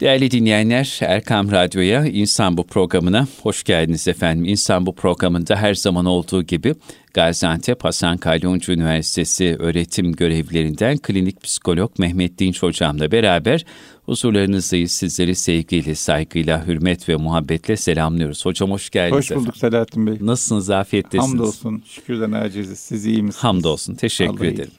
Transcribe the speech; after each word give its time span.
Değerli 0.00 0.30
dinleyenler, 0.30 0.98
Erkam 1.02 1.50
Radyo'ya, 1.50 2.06
İnsan 2.06 2.56
Bu 2.56 2.66
programına 2.66 3.26
hoş 3.42 3.64
geldiniz 3.64 4.08
efendim. 4.08 4.44
İnsan 4.44 4.86
Bu 4.86 4.94
programında 4.94 5.56
her 5.56 5.74
zaman 5.74 6.04
olduğu 6.04 6.42
gibi 6.42 6.74
Gaziantep 7.14 7.84
Hasan 7.84 8.16
Kalyoncu 8.16 8.72
Üniversitesi 8.72 9.56
öğretim 9.58 10.12
görevlilerinden 10.12 10.98
klinik 10.98 11.42
psikolog 11.42 11.98
Mehmet 11.98 12.38
Dinç 12.38 12.62
hocamla 12.62 13.12
beraber 13.12 13.64
huzurlarınızdayız. 14.02 14.92
Sizleri 14.92 15.34
sevgiyle, 15.34 15.94
saygıyla, 15.94 16.66
hürmet 16.66 17.08
ve 17.08 17.16
muhabbetle 17.16 17.76
selamlıyoruz. 17.76 18.46
Hocam 18.46 18.70
hoş 18.70 18.90
geldiniz 18.90 19.18
Hoş 19.18 19.30
bulduk 19.30 19.40
efendim. 19.42 19.60
Selahattin 19.60 20.06
Bey. 20.06 20.16
Nasılsınız, 20.20 20.70
afiyettesiniz? 20.70 21.32
Hamdolsun, 21.32 21.82
şükürden 21.86 22.32
aciziz. 22.32 22.78
Siz 22.78 23.06
iyi 23.06 23.22
misiniz? 23.22 23.44
Hamdolsun, 23.44 23.94
teşekkür 23.94 24.38
Allah 24.38 24.46
ederim. 24.46 24.70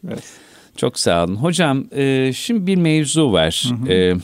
Çok 0.78 1.00
sağ 1.00 1.24
olun. 1.24 1.36
Hocam, 1.36 1.86
e, 1.92 2.34
şimdi 2.36 2.68
bir 2.68 2.76
mevzu 2.76 3.32
var. 3.32 3.66
Hı 3.70 3.86
hı. 3.86 3.94
E, 3.94 4.16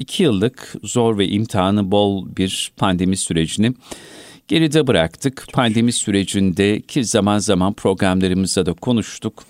iki 0.00 0.22
yıllık 0.22 0.74
zor 0.82 1.18
ve 1.18 1.28
imtihanı 1.28 1.90
bol 1.90 2.36
bir 2.36 2.72
pandemi 2.76 3.16
sürecini 3.16 3.72
geride 4.48 4.86
bıraktık. 4.86 5.46
Pandemi 5.52 5.92
sürecinde 5.92 6.80
ki 6.80 7.04
zaman 7.04 7.38
zaman 7.38 7.72
programlarımızda 7.72 8.66
da 8.66 8.72
konuştuk. 8.72 9.44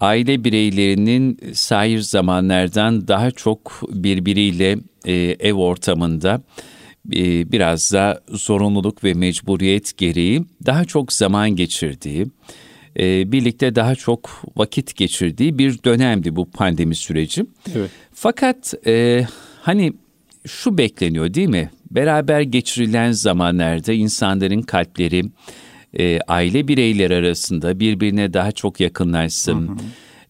Aile 0.00 0.44
bireylerinin 0.44 1.40
sahir 1.52 2.00
zamanlardan 2.00 3.08
daha 3.08 3.30
çok 3.30 3.82
birbiriyle 3.88 4.76
e, 5.04 5.14
ev 5.40 5.54
ortamında 5.54 6.42
e, 7.12 7.52
biraz 7.52 7.92
da 7.92 8.20
zorunluluk 8.28 9.04
ve 9.04 9.14
mecburiyet 9.14 9.96
gereği 9.96 10.44
daha 10.66 10.84
çok 10.84 11.12
zaman 11.12 11.50
geçirdiği, 11.56 12.26
e, 12.98 13.32
birlikte 13.32 13.74
daha 13.74 13.94
çok 13.94 14.42
vakit 14.56 14.96
geçirdiği 14.96 15.58
bir 15.58 15.82
dönemdi 15.84 16.36
bu 16.36 16.50
pandemi 16.50 16.94
süreci. 16.94 17.46
Evet. 17.74 17.90
Fakat 18.14 18.74
e, 18.86 19.26
Hani 19.66 19.92
şu 20.46 20.78
bekleniyor 20.78 21.34
değil 21.34 21.48
mi? 21.48 21.70
Beraber 21.90 22.40
geçirilen 22.40 23.12
zamanlarda 23.12 23.92
insanların 23.92 24.62
kalpleri 24.62 25.24
e, 25.98 26.18
aile 26.28 26.68
bireyleri 26.68 27.14
arasında 27.14 27.80
birbirine 27.80 28.32
daha 28.32 28.52
çok 28.52 28.80
yakınlaşsın. 28.80 29.68
Hı 29.68 29.72
hı. 29.72 29.76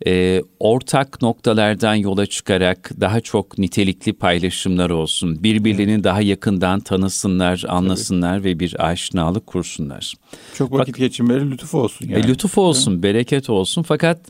E, 0.07 0.43
ortak 0.61 1.23
noktalardan 1.23 1.95
yola 1.95 2.27
çıkarak 2.27 2.91
daha 3.01 3.21
çok 3.21 3.59
nitelikli 3.59 4.13
paylaşımlar 4.13 4.91
olsun. 4.91 5.43
Birbirlerini 5.43 5.93
evet. 5.93 6.05
daha 6.05 6.21
yakından 6.21 6.81
tanısınlar, 6.81 7.65
anlasınlar 7.69 8.39
Tabii. 8.39 8.49
ve 8.49 8.61
bir 8.61 8.87
aşinalık 8.89 9.47
kursunlar. 9.47 10.15
Çok 10.55 10.73
vakit 10.73 10.95
Bak, 10.95 10.99
geçirmeleri 10.99 11.51
lütuf 11.51 11.75
olsun. 11.75 12.09
E, 12.09 12.13
yani. 12.13 12.25
E, 12.25 12.29
lütuf 12.29 12.59
olsun, 12.59 13.03
bereket 13.03 13.51
olsun. 13.51 13.83
Fakat 13.83 14.21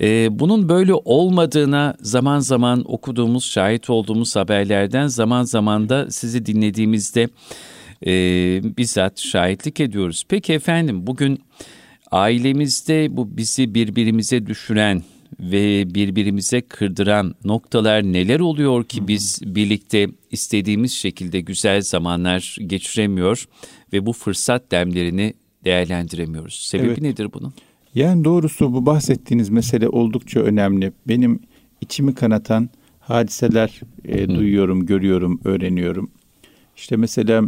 ee, 0.00 0.28
bunun 0.38 0.68
böyle 0.68 0.94
olmadığına 0.94 1.96
zaman 2.00 2.38
zaman 2.38 2.92
okuduğumuz, 2.92 3.44
şahit 3.44 3.90
olduğumuz 3.90 4.36
haberlerden 4.36 5.06
zaman 5.06 5.42
zaman 5.42 5.88
da 5.88 6.10
sizi 6.10 6.46
dinlediğimizde 6.46 7.28
e, 8.06 8.12
bizzat 8.76 9.20
şahitlik 9.20 9.80
ediyoruz. 9.80 10.24
Peki 10.28 10.52
efendim 10.52 11.06
bugün 11.06 11.40
ailemizde 12.10 13.16
bu 13.16 13.36
bizi 13.36 13.74
birbirimize 13.74 14.46
düşüren 14.46 15.02
ve 15.40 15.94
birbirimize 15.94 16.60
kırdıran 16.60 17.34
noktalar 17.44 18.02
neler 18.02 18.40
oluyor 18.40 18.84
ki 18.84 19.08
biz 19.08 19.40
birlikte 19.44 20.08
istediğimiz 20.30 20.92
şekilde 20.92 21.40
güzel 21.40 21.82
zamanlar 21.82 22.56
geçiremiyor 22.66 23.44
ve 23.92 24.06
bu 24.06 24.12
fırsat 24.12 24.72
demlerini 24.72 25.34
değerlendiremiyoruz. 25.64 26.54
Sebebi 26.54 26.86
evet. 26.86 27.00
nedir 27.00 27.32
bunun? 27.32 27.54
Yani 27.94 28.24
doğrusu 28.24 28.72
bu 28.72 28.86
bahsettiğiniz 28.86 29.48
mesele 29.48 29.88
oldukça 29.88 30.40
önemli. 30.40 30.92
Benim 31.08 31.40
içimi 31.80 32.14
kanatan 32.14 32.70
hadiseler 33.00 33.80
e, 34.04 34.28
duyuyorum, 34.28 34.86
görüyorum, 34.86 35.40
öğreniyorum. 35.44 36.10
İşte 36.76 36.96
mesela 36.96 37.44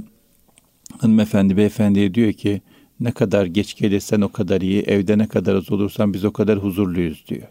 hanımefendi 0.98 1.56
beyefendiye 1.56 2.14
diyor 2.14 2.32
ki 2.32 2.60
ne 3.00 3.12
kadar 3.12 3.46
geç 3.46 3.76
gelirsen 3.76 4.20
o 4.20 4.32
kadar 4.32 4.60
iyi, 4.60 4.82
evde 4.82 5.18
ne 5.18 5.28
kadar 5.28 5.54
az 5.54 5.72
olursan 5.72 6.14
biz 6.14 6.24
o 6.24 6.32
kadar 6.32 6.58
huzurluyuz 6.58 7.24
diyor. 7.28 7.48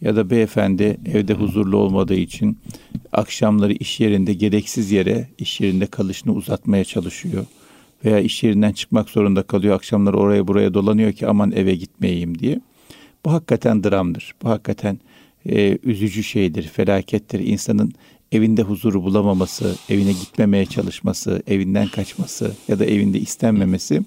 Ya 0.00 0.16
da 0.16 0.30
beyefendi 0.30 0.98
evde 1.06 1.34
huzurlu 1.34 1.76
olmadığı 1.76 2.14
için 2.14 2.58
akşamları 3.12 3.72
iş 3.72 4.00
yerinde 4.00 4.34
gereksiz 4.34 4.92
yere 4.92 5.28
iş 5.38 5.60
yerinde 5.60 5.86
kalışını 5.86 6.32
uzatmaya 6.32 6.84
çalışıyor 6.84 7.46
veya 8.04 8.20
iş 8.20 8.42
yerinden 8.42 8.72
çıkmak 8.72 9.10
zorunda 9.10 9.42
kalıyor. 9.42 9.74
Akşamları 9.74 10.16
oraya 10.16 10.48
buraya 10.48 10.74
dolanıyor 10.74 11.12
ki 11.12 11.26
aman 11.26 11.52
eve 11.52 11.74
gitmeyeyim 11.74 12.38
diye. 12.38 12.60
Bu 13.24 13.32
hakikaten 13.32 13.84
dramdır. 13.84 14.34
Bu 14.42 14.48
hakikaten 14.48 14.98
e, 15.48 15.78
üzücü 15.82 16.22
şeydir, 16.22 16.62
felakettir. 16.62 17.40
İnsanın 17.40 17.92
evinde 18.32 18.62
huzuru 18.62 19.02
bulamaması, 19.02 19.76
evine 19.88 20.12
gitmemeye 20.12 20.66
çalışması, 20.66 21.42
evinden 21.46 21.88
kaçması 21.88 22.56
ya 22.68 22.78
da 22.78 22.84
evinde 22.84 23.20
istenmemesi 23.20 24.02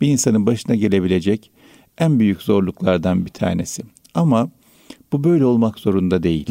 bir 0.00 0.08
insanın 0.08 0.46
başına 0.46 0.74
gelebilecek 0.74 1.50
en 1.98 2.20
büyük 2.20 2.42
zorluklardan 2.42 3.26
bir 3.26 3.30
tanesi. 3.30 3.82
Ama 4.14 4.50
bu 5.12 5.24
böyle 5.24 5.44
olmak 5.44 5.78
zorunda 5.78 6.22
değil. 6.22 6.46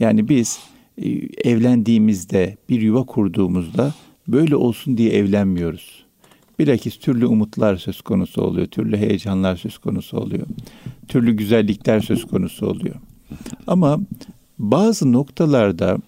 Yani 0.00 0.28
biz 0.28 0.58
e, 0.98 1.08
evlendiğimizde, 1.50 2.56
bir 2.68 2.80
yuva 2.80 3.04
kurduğumuzda 3.04 3.94
böyle 4.28 4.56
olsun 4.56 4.96
diye 4.96 5.12
evlenmiyoruz. 5.12 5.99
Bilakis 6.60 6.96
türlü 6.98 7.26
umutlar 7.26 7.76
söz 7.76 8.00
konusu 8.00 8.42
oluyor, 8.42 8.66
türlü 8.66 8.96
heyecanlar 8.96 9.56
söz 9.56 9.78
konusu 9.78 10.16
oluyor, 10.16 10.46
türlü 11.08 11.32
güzellikler 11.32 12.00
söz 12.00 12.24
konusu 12.24 12.66
oluyor. 12.66 12.94
Ama 13.66 14.00
bazı 14.58 15.12
noktalarda 15.12 15.98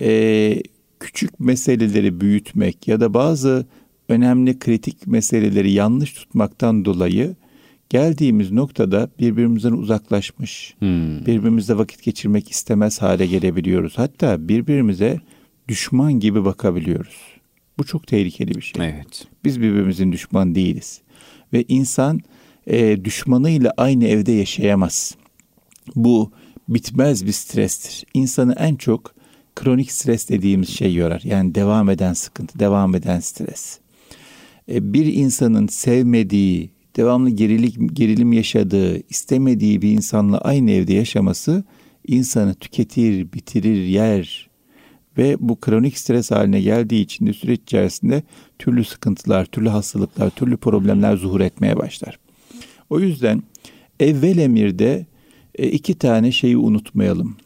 e, 0.00 0.62
küçük 1.00 1.40
meseleleri 1.40 2.20
büyütmek 2.20 2.88
ya 2.88 3.00
da 3.00 3.14
bazı 3.14 3.66
önemli 4.08 4.58
kritik 4.58 5.06
meseleleri 5.06 5.72
yanlış 5.72 6.12
tutmaktan 6.12 6.84
dolayı 6.84 7.34
geldiğimiz 7.88 8.52
noktada 8.52 9.10
birbirimizden 9.20 9.72
uzaklaşmış, 9.72 10.74
hmm. 10.78 11.26
birbirimizle 11.26 11.78
vakit 11.78 12.02
geçirmek 12.02 12.50
istemez 12.50 13.02
hale 13.02 13.26
gelebiliyoruz. 13.26 13.92
Hatta 13.98 14.48
birbirimize 14.48 15.20
düşman 15.68 16.12
gibi 16.12 16.44
bakabiliyoruz. 16.44 17.33
Bu 17.78 17.84
çok 17.84 18.06
tehlikeli 18.06 18.54
bir 18.54 18.62
şey. 18.62 18.86
Evet. 18.86 19.26
Biz 19.44 19.60
birbirimizin 19.60 20.12
düşman 20.12 20.54
değiliz. 20.54 21.00
Ve 21.52 21.64
insan 21.68 22.20
e, 22.66 23.04
düşmanıyla 23.04 23.72
aynı 23.76 24.06
evde 24.06 24.32
yaşayamaz. 24.32 25.14
Bu 25.96 26.32
bitmez 26.68 27.26
bir 27.26 27.32
strestir. 27.32 28.04
İnsanı 28.14 28.54
en 28.58 28.74
çok 28.74 29.14
kronik 29.56 29.92
stres 29.92 30.28
dediğimiz 30.28 30.68
şey 30.68 30.94
yorar. 30.94 31.20
Yani 31.24 31.54
devam 31.54 31.90
eden 31.90 32.12
sıkıntı, 32.12 32.58
devam 32.58 32.94
eden 32.94 33.20
stres. 33.20 33.78
E, 34.68 34.92
bir 34.92 35.06
insanın 35.06 35.66
sevmediği, 35.66 36.70
devamlı 36.96 37.30
gerilik, 37.30 37.96
gerilim 37.96 38.32
yaşadığı, 38.32 39.08
istemediği 39.08 39.82
bir 39.82 39.90
insanla 39.90 40.38
aynı 40.38 40.70
evde 40.70 40.92
yaşaması 40.92 41.64
insanı 42.06 42.54
tüketir, 42.54 43.32
bitirir, 43.32 43.84
yer, 43.84 44.50
ve 45.18 45.36
bu 45.40 45.60
kronik 45.60 45.98
stres 45.98 46.30
haline 46.30 46.60
geldiği 46.60 47.02
için 47.02 47.26
de 47.26 47.32
süreç 47.32 47.60
içerisinde 47.60 48.22
türlü 48.58 48.84
sıkıntılar, 48.84 49.44
türlü 49.44 49.68
hastalıklar, 49.68 50.30
türlü 50.30 50.56
problemler 50.56 51.16
zuhur 51.16 51.40
etmeye 51.40 51.76
başlar. 51.76 52.18
O 52.90 53.00
yüzden 53.00 53.42
evvel 54.00 54.38
emirde 54.38 55.06
e, 55.54 55.68
iki 55.68 55.94
tane 55.94 56.32
şeyi 56.32 56.56
unutmayalım. 56.56 57.36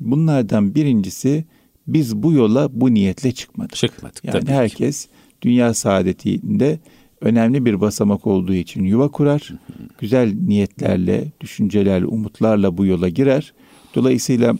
Bunlardan 0.00 0.74
birincisi 0.74 1.44
biz 1.86 2.16
bu 2.16 2.32
yola 2.32 2.68
bu 2.72 2.94
niyetle 2.94 3.32
çıkmadık. 3.32 3.76
Çıkmadık. 3.76 4.24
Yani 4.24 4.48
herkes 4.48 5.08
dünya 5.42 5.74
saadetinde 5.74 6.78
önemli 7.20 7.64
bir 7.64 7.80
basamak 7.80 8.26
olduğu 8.26 8.54
için 8.54 8.84
yuva 8.84 9.08
kurar. 9.08 9.52
Güzel 9.98 10.34
niyetlerle, 10.34 11.24
düşüncelerle, 11.40 12.06
umutlarla 12.06 12.78
bu 12.78 12.86
yola 12.86 13.08
girer. 13.08 13.52
Dolayısıyla 13.94 14.54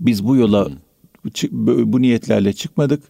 biz 0.00 0.24
bu 0.24 0.36
yola 0.36 0.68
bu 1.52 2.02
niyetlerle 2.02 2.52
çıkmadık. 2.52 3.02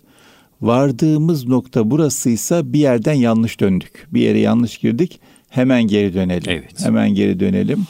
Vardığımız 0.60 1.48
nokta 1.48 1.90
burasıysa 1.90 2.72
bir 2.72 2.78
yerden 2.78 3.14
yanlış 3.14 3.60
döndük. 3.60 4.06
Bir 4.12 4.20
yere 4.20 4.38
yanlış 4.38 4.78
girdik. 4.78 5.20
Hemen 5.48 5.82
geri 5.82 6.14
dönelim. 6.14 6.50
Evet. 6.50 6.84
Hemen 6.84 7.14
geri 7.14 7.40
dönelim. 7.40 7.86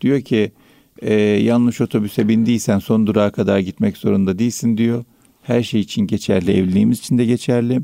Diyor 0.00 0.20
ki 0.20 0.52
e, 1.02 1.14
yanlış 1.20 1.80
otobüse 1.80 2.28
bindiysen 2.28 2.78
son 2.78 3.06
durağa 3.06 3.30
kadar 3.30 3.58
gitmek 3.58 3.96
zorunda 3.96 4.38
değilsin 4.38 4.76
diyor. 4.76 5.04
Her 5.42 5.62
şey 5.62 5.80
için 5.80 6.06
geçerli, 6.06 6.52
evliliğimiz 6.52 6.98
için 6.98 7.18
de 7.18 7.24
geçerli. 7.24 7.80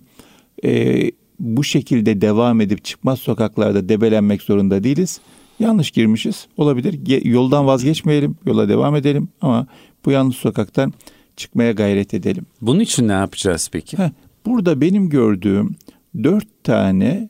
E, 0.64 1.02
bu 1.40 1.64
şekilde 1.64 2.20
devam 2.20 2.60
edip 2.60 2.84
çıkmaz 2.84 3.18
sokaklarda 3.18 3.88
debelenmek 3.88 4.42
zorunda 4.42 4.84
değiliz. 4.84 5.20
Yanlış 5.58 5.90
girmişiz. 5.90 6.46
Olabilir. 6.56 7.24
Yoldan 7.24 7.66
vazgeçmeyelim. 7.66 8.36
Yola 8.46 8.68
devam 8.68 8.96
edelim. 8.96 9.28
Ama 9.40 9.66
bu 10.04 10.10
yanlış 10.10 10.36
sokaktan 10.36 10.92
çıkmaya 11.40 11.72
gayret 11.72 12.14
edelim. 12.14 12.46
Bunun 12.60 12.80
için 12.80 13.08
ne 13.08 13.12
yapacağız 13.12 13.68
peki? 13.72 13.98
Heh, 13.98 14.10
burada 14.46 14.80
benim 14.80 15.08
gördüğüm 15.08 15.76
dört 16.22 16.64
tane 16.64 17.28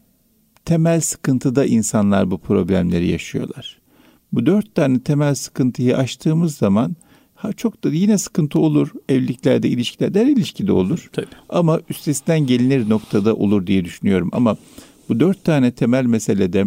temel 0.64 1.00
sıkıntıda 1.00 1.64
insanlar 1.64 2.30
bu 2.30 2.38
problemleri 2.38 3.08
yaşıyorlar. 3.08 3.78
Bu 4.32 4.46
dört 4.46 4.74
tane 4.74 5.00
temel 5.00 5.34
sıkıntıyı 5.34 5.96
aştığımız 5.96 6.56
zaman 6.56 6.96
Ha 7.40 7.52
çok 7.52 7.84
da 7.84 7.88
yine 7.88 8.18
sıkıntı 8.18 8.58
olur 8.58 8.90
evliliklerde, 9.08 9.68
ilişkilerde, 9.68 10.20
her 10.20 10.26
ilişkide 10.26 10.72
olur. 10.72 11.08
Tabii. 11.12 11.26
Ama 11.48 11.80
üstesinden 11.90 12.46
gelinir 12.46 12.88
noktada 12.88 13.34
olur 13.34 13.66
diye 13.66 13.84
düşünüyorum. 13.84 14.28
Ama 14.32 14.56
bu 15.08 15.20
dört 15.20 15.44
tane 15.44 15.70
temel 15.70 16.04
meselede 16.04 16.64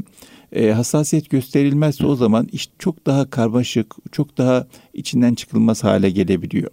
e, 0.52 0.72
hassasiyet 0.72 1.30
gösterilmezse 1.30 2.06
o 2.06 2.16
zaman 2.16 2.48
iş 2.52 2.70
çok 2.80 3.06
daha 3.06 3.30
karmaşık, 3.30 3.96
çok 4.12 4.38
daha 4.38 4.68
içinden 4.94 5.34
çıkılmaz 5.34 5.84
hale 5.84 6.10
gelebiliyor. 6.10 6.72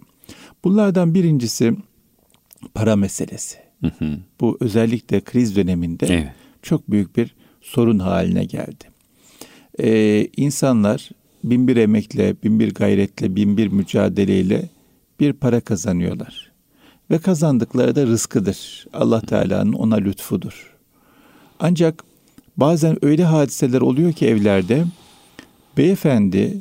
Bunlardan 0.63 1.13
birincisi 1.13 1.73
para 2.73 2.95
meselesi. 2.95 3.57
Hı 3.81 3.91
hı. 3.99 4.17
Bu 4.39 4.57
özellikle 4.59 5.21
kriz 5.21 5.55
döneminde 5.55 6.05
evet. 6.09 6.31
çok 6.61 6.91
büyük 6.91 7.17
bir 7.17 7.35
sorun 7.61 7.99
haline 7.99 8.45
geldi. 8.45 8.85
Ee, 9.79 10.27
insanlar 10.37 11.09
bin 11.43 11.67
bir 11.67 11.77
emekle, 11.77 12.35
bin 12.43 12.59
bir 12.59 12.73
gayretle, 12.73 13.35
bin 13.35 13.57
bir 13.57 13.67
mücadeleyle 13.67 14.69
bir 15.19 15.33
para 15.33 15.59
kazanıyorlar. 15.59 16.51
Ve 17.11 17.17
kazandıkları 17.17 17.95
da 17.95 18.07
rızkıdır. 18.07 18.87
Allah 18.93 19.21
Teala'nın 19.21 19.73
ona 19.73 19.95
lütfudur. 19.95 20.77
Ancak 21.59 22.03
bazen 22.57 23.05
öyle 23.05 23.23
hadiseler 23.23 23.81
oluyor 23.81 24.13
ki 24.13 24.27
evlerde 24.27 24.85
beyefendi 25.77 26.57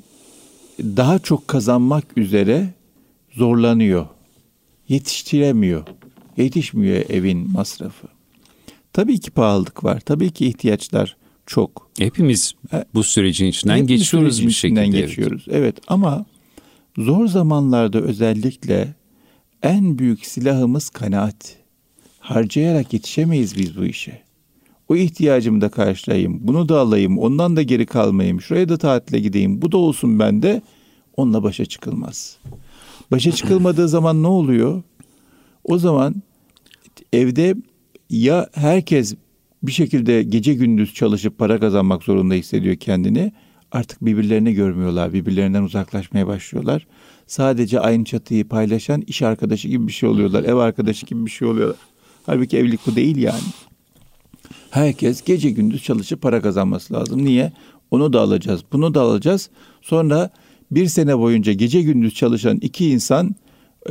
daha 0.78 1.18
çok 1.18 1.48
kazanmak 1.48 2.04
üzere 2.16 2.68
zorlanıyor. 3.32 4.06
Yetiştiremiyor. 4.88 5.86
Yetişmiyor 6.36 7.10
evin 7.10 7.50
masrafı. 7.52 8.08
Tabii 8.92 9.20
ki 9.20 9.30
pahalılık 9.30 9.84
var. 9.84 10.00
Tabii 10.00 10.30
ki 10.30 10.46
ihtiyaçlar 10.46 11.16
çok. 11.46 11.90
Hepimiz 11.98 12.54
bu 12.94 13.02
sürecin 13.02 13.46
içinden 13.46 13.76
Hepimiz 13.76 14.00
geçiyoruz 14.00 14.34
sürecin 14.34 14.48
bir 14.48 14.52
şekilde. 14.52 14.82
Içinden 14.82 15.00
geçiyoruz. 15.00 15.44
Evet. 15.48 15.58
evet 15.58 15.78
ama 15.88 16.26
zor 16.98 17.26
zamanlarda 17.26 18.00
özellikle 18.00 18.94
en 19.62 19.98
büyük 19.98 20.26
silahımız 20.26 20.90
kanaat. 20.90 21.56
Harcayarak 22.20 22.92
yetişemeyiz 22.92 23.58
biz 23.58 23.76
bu 23.76 23.84
işe. 23.84 24.22
O 24.88 24.96
ihtiyacımı 24.96 25.60
da 25.60 25.68
karşılayayım, 25.68 26.38
bunu 26.40 26.68
da 26.68 26.80
alayım, 26.80 27.18
ondan 27.18 27.56
da 27.56 27.62
geri 27.62 27.86
kalmayayım, 27.86 28.40
şuraya 28.40 28.68
da 28.68 28.78
tatile 28.78 29.20
gideyim, 29.20 29.62
bu 29.62 29.72
da 29.72 29.76
olsun 29.76 30.18
bende. 30.18 30.62
Onunla 31.16 31.42
başa 31.42 31.64
çıkılmaz. 31.64 32.38
Başa 33.10 33.32
çıkılmadığı 33.32 33.88
zaman 33.88 34.22
ne 34.22 34.26
oluyor? 34.26 34.82
O 35.64 35.78
zaman 35.78 36.14
evde 37.12 37.54
ya 38.10 38.48
herkes 38.52 39.14
bir 39.62 39.72
şekilde 39.72 40.22
gece 40.22 40.54
gündüz 40.54 40.94
çalışıp 40.94 41.38
para 41.38 41.60
kazanmak 41.60 42.02
zorunda 42.02 42.34
hissediyor 42.34 42.76
kendini. 42.76 43.32
Artık 43.72 44.04
birbirlerini 44.04 44.54
görmüyorlar, 44.54 45.12
birbirlerinden 45.12 45.62
uzaklaşmaya 45.62 46.26
başlıyorlar. 46.26 46.86
Sadece 47.26 47.80
aynı 47.80 48.04
çatıyı 48.04 48.48
paylaşan 48.48 49.00
iş 49.00 49.22
arkadaşı 49.22 49.68
gibi 49.68 49.86
bir 49.86 49.92
şey 49.92 50.08
oluyorlar, 50.08 50.44
ev 50.44 50.54
arkadaşı 50.54 51.06
gibi 51.06 51.26
bir 51.26 51.30
şey 51.30 51.48
oluyorlar. 51.48 51.76
Halbuki 52.26 52.58
evlilik 52.58 52.80
bu 52.86 52.96
değil 52.96 53.16
yani. 53.16 53.40
Herkes 54.70 55.24
gece 55.24 55.50
gündüz 55.50 55.82
çalışıp 55.82 56.22
para 56.22 56.42
kazanması 56.42 56.94
lazım. 56.94 57.24
Niye? 57.24 57.52
Onu 57.90 58.12
da 58.12 58.20
alacağız, 58.20 58.64
bunu 58.72 58.94
da 58.94 59.00
alacağız. 59.00 59.50
Sonra 59.82 60.30
bir 60.70 60.86
sene 60.86 61.18
boyunca 61.18 61.52
gece 61.52 61.82
gündüz 61.82 62.14
çalışan 62.14 62.56
iki 62.56 62.90
insan 62.90 63.34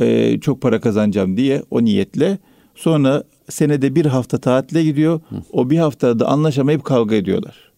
e, 0.00 0.38
çok 0.40 0.60
para 0.60 0.80
kazanacağım 0.80 1.36
diye 1.36 1.62
o 1.70 1.84
niyetle 1.84 2.38
sonra 2.74 3.24
senede 3.48 3.94
bir 3.94 4.06
hafta 4.06 4.38
tatile 4.38 4.84
gidiyor. 4.84 5.20
O 5.52 5.70
bir 5.70 5.78
haftada 5.78 6.28
anlaşamayıp 6.28 6.84
kavga 6.84 7.14
ediyorlar. 7.14 7.70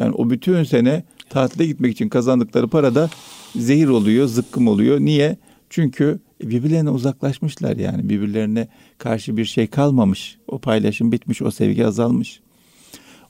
Yani 0.00 0.12
o 0.12 0.30
bütün 0.30 0.64
sene 0.64 1.04
tatile 1.30 1.66
gitmek 1.66 1.92
için 1.92 2.08
kazandıkları 2.08 2.68
para 2.68 2.94
da 2.94 3.10
zehir 3.56 3.88
oluyor, 3.88 4.26
zıkkım 4.26 4.68
oluyor. 4.68 5.00
Niye? 5.00 5.36
Çünkü 5.70 6.18
birbirlerine 6.42 6.90
uzaklaşmışlar 6.90 7.76
yani. 7.76 8.08
Birbirlerine 8.08 8.68
karşı 8.98 9.36
bir 9.36 9.44
şey 9.44 9.66
kalmamış. 9.66 10.38
O 10.48 10.58
paylaşım 10.58 11.12
bitmiş, 11.12 11.42
o 11.42 11.50
sevgi 11.50 11.86
azalmış. 11.86 12.40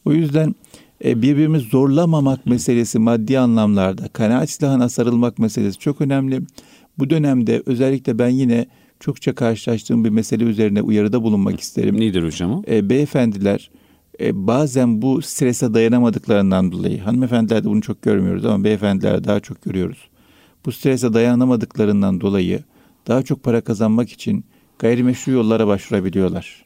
O 0.04 0.12
yüzden 0.12 0.54
e, 1.04 1.22
birbirimizi 1.22 1.68
zorlamamak 1.68 2.46
meselesi 2.46 2.98
maddi 2.98 3.38
anlamlarda, 3.38 4.08
kanaat 4.08 4.50
silahına 4.50 4.88
sarılmak 4.88 5.38
meselesi 5.38 5.78
çok 5.78 6.00
önemli. 6.00 6.40
Bu 6.98 7.10
dönemde 7.10 7.62
özellikle 7.66 8.18
ben 8.18 8.28
yine 8.28 8.66
çokça 9.00 9.34
karşılaştığım 9.34 10.04
bir 10.04 10.10
mesele 10.10 10.44
üzerine 10.44 10.82
uyarıda 10.82 11.22
bulunmak 11.22 11.60
isterim. 11.60 12.00
Nedir 12.00 12.22
hocam 12.22 12.52
o? 12.52 12.62
E, 12.68 12.90
beyefendiler 12.90 13.70
e, 14.20 14.46
bazen 14.46 15.02
bu 15.02 15.22
strese 15.22 15.74
dayanamadıklarından 15.74 16.72
dolayı, 16.72 17.00
hanımefendilerde 17.00 17.68
bunu 17.68 17.82
çok 17.82 18.02
görmüyoruz 18.02 18.44
ama 18.44 18.64
beyefendilerde 18.64 19.24
daha 19.24 19.40
çok 19.40 19.62
görüyoruz. 19.62 19.98
Bu 20.66 20.72
strese 20.72 21.14
dayanamadıklarından 21.14 22.20
dolayı 22.20 22.60
daha 23.06 23.22
çok 23.22 23.42
para 23.42 23.60
kazanmak 23.60 24.10
için 24.12 24.44
gayrimeşru 24.78 25.32
yollara 25.32 25.66
başvurabiliyorlar. 25.66 26.64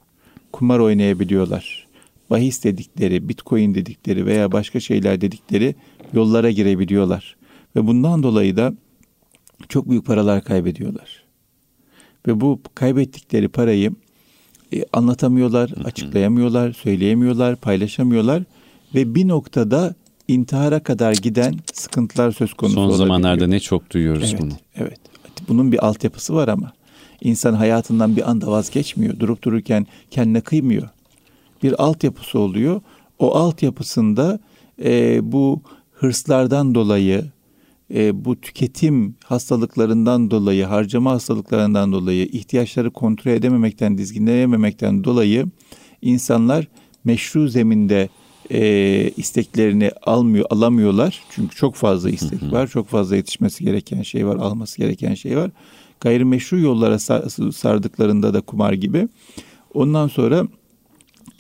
Kumar 0.53 0.79
oynayabiliyorlar. 0.79 1.88
Bahis 2.31 2.65
dedikleri, 2.65 3.29
bitcoin 3.29 3.75
dedikleri 3.75 4.27
veya 4.27 4.53
başka 4.53 4.81
şeyler 4.81 5.21
dedikleri 5.21 5.75
yollara 6.13 6.51
girebiliyorlar. 6.51 7.37
Ve 7.77 7.87
bundan 7.87 8.23
dolayı 8.23 8.57
da 8.57 8.75
çok 9.69 9.91
büyük 9.91 10.07
paralar 10.07 10.45
kaybediyorlar. 10.45 11.23
Ve 12.27 12.41
bu 12.41 12.61
kaybettikleri 12.75 13.49
parayı 13.49 13.93
e, 14.73 14.85
anlatamıyorlar, 14.93 15.73
açıklayamıyorlar, 15.85 16.73
söyleyemiyorlar, 16.73 17.57
paylaşamıyorlar 17.57 18.43
ve 18.95 19.15
bir 19.15 19.29
noktada 19.29 19.95
intihara 20.29 20.81
kadar 20.81 21.13
giden 21.13 21.55
sıkıntılar 21.73 22.33
söz 22.33 22.55
konusu 22.55 22.75
Son 22.75 22.91
zamanlarda 22.91 23.47
ne 23.47 23.61
çok 23.61 23.91
duyuyoruz 23.91 24.31
evet, 24.31 24.43
bunu. 24.43 24.53
Evet. 24.77 24.99
Bunun 25.49 25.73
bir 25.73 25.87
altyapısı 25.87 26.35
var 26.35 26.49
ama. 26.49 26.73
insan 27.21 27.55
hayatından 27.55 28.17
bir 28.17 28.31
anda 28.31 28.47
vazgeçmiyor. 28.47 29.21
Durup 29.21 29.43
dururken 29.43 29.87
kendine 30.11 30.41
kıymıyor. 30.41 30.89
Bir 31.63 31.83
altyapısı 31.83 32.39
oluyor. 32.39 32.81
O 33.19 33.35
altyapısında 33.35 34.39
e, 34.85 35.21
bu 35.33 35.63
hırslardan 35.93 36.75
dolayı, 36.75 37.25
e, 37.95 38.25
bu 38.25 38.41
tüketim 38.41 39.15
hastalıklarından 39.25 40.31
dolayı, 40.31 40.65
harcama 40.65 41.11
hastalıklarından 41.11 41.93
dolayı, 41.93 42.27
ihtiyaçları 42.27 42.91
kontrol 42.91 43.33
edememekten, 43.33 43.99
dizginleyememekten 43.99 45.05
dolayı 45.05 45.47
insanlar 46.03 46.69
meşru 47.05 47.49
zeminde 47.49 48.09
e, 48.51 49.11
isteklerini 49.17 49.91
almıyor, 50.03 50.47
alamıyorlar. 50.51 51.23
Çünkü 51.31 51.57
çok 51.57 51.75
fazla 51.75 52.11
istek 52.11 52.53
var, 52.53 52.67
çok 52.67 52.89
fazla 52.89 53.17
yetişmesi 53.17 53.65
gereken 53.65 54.03
şey 54.03 54.27
var, 54.27 54.37
alması 54.37 54.79
gereken 54.79 55.15
şey 55.15 55.37
var. 55.37 55.51
Gayrimeşru 56.01 56.59
yollara 56.59 56.99
sardıklarında 57.53 58.35
da 58.35 58.41
kumar 58.41 58.73
gibi. 58.73 59.09
Ondan 59.75 60.09
sonra 60.09 60.47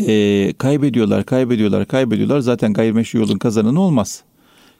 e, 0.07 0.53
kaybediyorlar, 0.59 1.25
kaybediyorlar, 1.25 1.87
kaybediyorlar. 1.87 2.41
Zaten 2.41 2.73
gayrimeşru 2.73 3.19
yolun 3.19 3.39
kazananı 3.39 3.81
olmaz. 3.81 4.23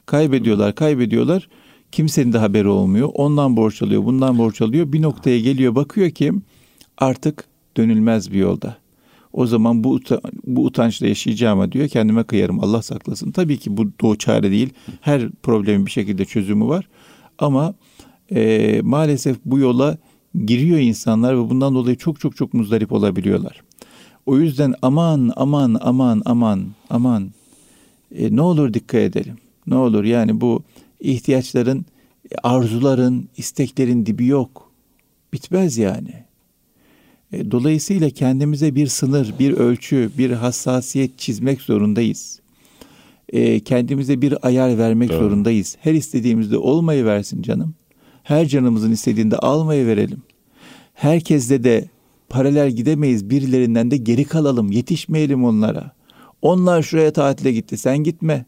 Kaybediyorlar, 0.05 0.75
kaybediyorlar. 0.75 1.49
Kimsenin 1.91 2.33
de 2.33 2.37
haberi 2.37 2.67
olmuyor. 2.67 3.09
Ondan 3.13 3.57
borç 3.57 3.81
alıyor, 3.81 4.05
bundan 4.05 4.37
borç 4.37 4.61
alıyor. 4.61 4.93
Bir 4.93 5.01
noktaya 5.01 5.39
geliyor 5.39 5.75
bakıyor 5.75 6.09
ki 6.09 6.33
artık 6.97 7.45
dönülmez 7.77 8.31
bir 8.31 8.37
yolda. 8.37 8.77
O 9.33 9.47
zaman 9.47 9.83
bu 9.83 9.99
bu 10.45 10.65
utançla 10.65 11.07
yaşayacağıma 11.07 11.71
diyor 11.71 11.87
kendime 11.87 12.23
kıyarım 12.23 12.63
Allah 12.63 12.81
saklasın. 12.81 13.31
Tabii 13.31 13.57
ki 13.57 13.77
bu 13.77 13.91
doğu 14.01 14.17
çare 14.17 14.51
değil. 14.51 14.69
Her 15.01 15.29
problemin 15.31 15.85
bir 15.85 15.91
şekilde 15.91 16.25
çözümü 16.25 16.67
var. 16.67 16.87
Ama 17.37 17.73
e, 18.31 18.81
maalesef 18.83 19.37
bu 19.45 19.59
yola 19.59 19.97
giriyor 20.45 20.79
insanlar 20.79 21.37
ve 21.37 21.49
bundan 21.49 21.75
dolayı 21.75 21.95
çok 21.95 22.19
çok 22.19 22.35
çok 22.35 22.53
muzdarip 22.53 22.91
olabiliyorlar. 22.91 23.61
O 24.29 24.37
yüzden 24.37 24.73
aman 24.81 25.31
aman 25.35 25.77
aman 25.81 26.21
aman 26.25 26.65
aman 26.89 27.31
e, 28.15 28.35
ne 28.35 28.41
olur 28.41 28.73
dikkat 28.73 29.01
edelim. 29.01 29.37
Ne 29.67 29.75
olur 29.75 30.03
yani 30.03 30.41
bu 30.41 30.63
ihtiyaçların, 30.99 31.85
arzuların, 32.43 33.29
isteklerin 33.37 34.05
dibi 34.05 34.25
yok. 34.25 34.71
Bitmez 35.33 35.77
yani. 35.77 36.13
E, 37.33 37.51
dolayısıyla 37.51 38.09
kendimize 38.09 38.75
bir 38.75 38.87
sınır, 38.87 39.33
bir 39.39 39.53
ölçü, 39.53 40.11
bir 40.17 40.31
hassasiyet 40.31 41.17
çizmek 41.17 41.61
zorundayız. 41.61 42.39
E, 43.29 43.59
kendimize 43.59 44.21
bir 44.21 44.47
ayar 44.47 44.77
vermek 44.77 45.09
Doğru. 45.09 45.19
zorundayız. 45.19 45.77
Her 45.81 45.93
istediğimizde 45.93 46.57
olmayı 46.57 47.05
versin 47.05 47.41
canım. 47.41 47.75
Her 48.23 48.47
canımızın 48.47 48.91
istediğinde 48.91 49.37
almayı 49.37 49.87
verelim. 49.87 50.21
Herkesle 50.93 51.63
de 51.63 51.89
paralel 52.29 52.71
gidemeyiz. 52.71 53.29
Birilerinden 53.29 53.91
de 53.91 53.97
geri 53.97 54.25
kalalım. 54.25 54.71
Yetişmeyelim 54.71 55.45
onlara. 55.45 55.91
Onlar 56.41 56.83
şuraya 56.83 57.13
tatile 57.13 57.51
gitti. 57.51 57.77
Sen 57.77 57.97
gitme. 57.97 58.45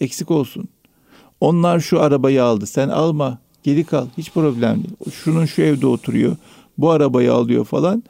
Eksik 0.00 0.30
olsun. 0.30 0.68
Onlar 1.40 1.80
şu 1.80 2.00
arabayı 2.00 2.44
aldı. 2.44 2.66
Sen 2.66 2.88
alma. 2.88 3.38
Geri 3.62 3.84
kal. 3.84 4.06
Hiç 4.18 4.30
problem 4.32 4.74
değil. 4.76 5.14
Şunun 5.24 5.46
şu 5.46 5.62
evde 5.62 5.86
oturuyor. 5.86 6.36
Bu 6.78 6.90
arabayı 6.90 7.32
alıyor 7.32 7.64
falan. 7.64 8.02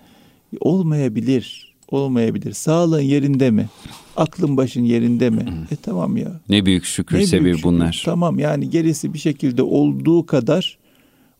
Olmayabilir. 0.60 1.74
Olmayabilir. 1.90 2.52
Sağlığın 2.52 3.00
yerinde 3.00 3.50
mi? 3.50 3.68
Aklın 4.16 4.56
başın 4.56 4.84
yerinde 4.84 5.30
mi? 5.30 5.66
e 5.70 5.76
tamam 5.76 6.16
ya. 6.16 6.40
Ne 6.48 6.66
büyük 6.66 6.84
şükür 6.84 7.18
ne 7.18 7.26
sebebi 7.26 7.62
bunlar. 7.62 8.02
Tamam 8.04 8.38
yani 8.38 8.70
gerisi 8.70 9.14
bir 9.14 9.18
şekilde 9.18 9.62
olduğu 9.62 10.26
kadar 10.26 10.78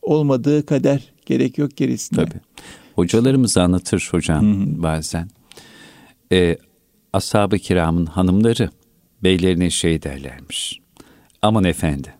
olmadığı 0.01 0.65
kader 0.65 1.03
gerek 1.25 1.57
yok 1.57 1.77
gerisine. 1.77 2.25
Tabii. 2.25 2.41
Hocalarımız 2.95 3.57
anlatır 3.57 4.07
hocam 4.11 4.45
Hı-hı. 4.45 4.83
bazen. 4.83 5.29
Ee, 6.31 6.57
ashab-ı 7.13 7.59
kiramın 7.59 8.05
hanımları 8.05 8.69
beylerine 9.23 9.69
şey 9.69 10.03
derlermiş. 10.03 10.79
Aman 11.41 11.63
efendi 11.63 12.13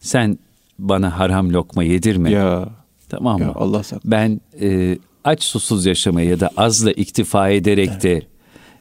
sen 0.00 0.38
bana 0.78 1.18
haram 1.18 1.52
lokma 1.52 1.84
yedirme. 1.84 2.30
Ya. 2.30 2.68
Tamam 3.08 3.38
mı? 3.38 3.44
Ya 3.44 3.52
Allah 3.54 3.82
saklasın. 3.82 4.10
Ben 4.10 4.40
e, 4.60 4.98
aç 5.24 5.42
susuz 5.42 5.86
yaşamaya 5.86 6.30
ya 6.30 6.40
da 6.40 6.50
azla 6.56 6.92
iktifa 6.92 7.48
ederek 7.48 7.90
evet. 7.92 8.02
de 8.02 8.22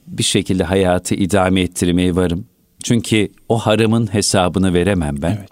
bir 0.07 0.23
şekilde 0.23 0.63
hayatı 0.63 1.15
idame 1.15 1.61
ettirmeye 1.61 2.15
varım. 2.15 2.45
Çünkü 2.83 3.31
o 3.49 3.57
haramın 3.57 4.13
hesabını 4.13 4.73
veremem 4.73 5.15
ben. 5.21 5.37
Evet. 5.39 5.51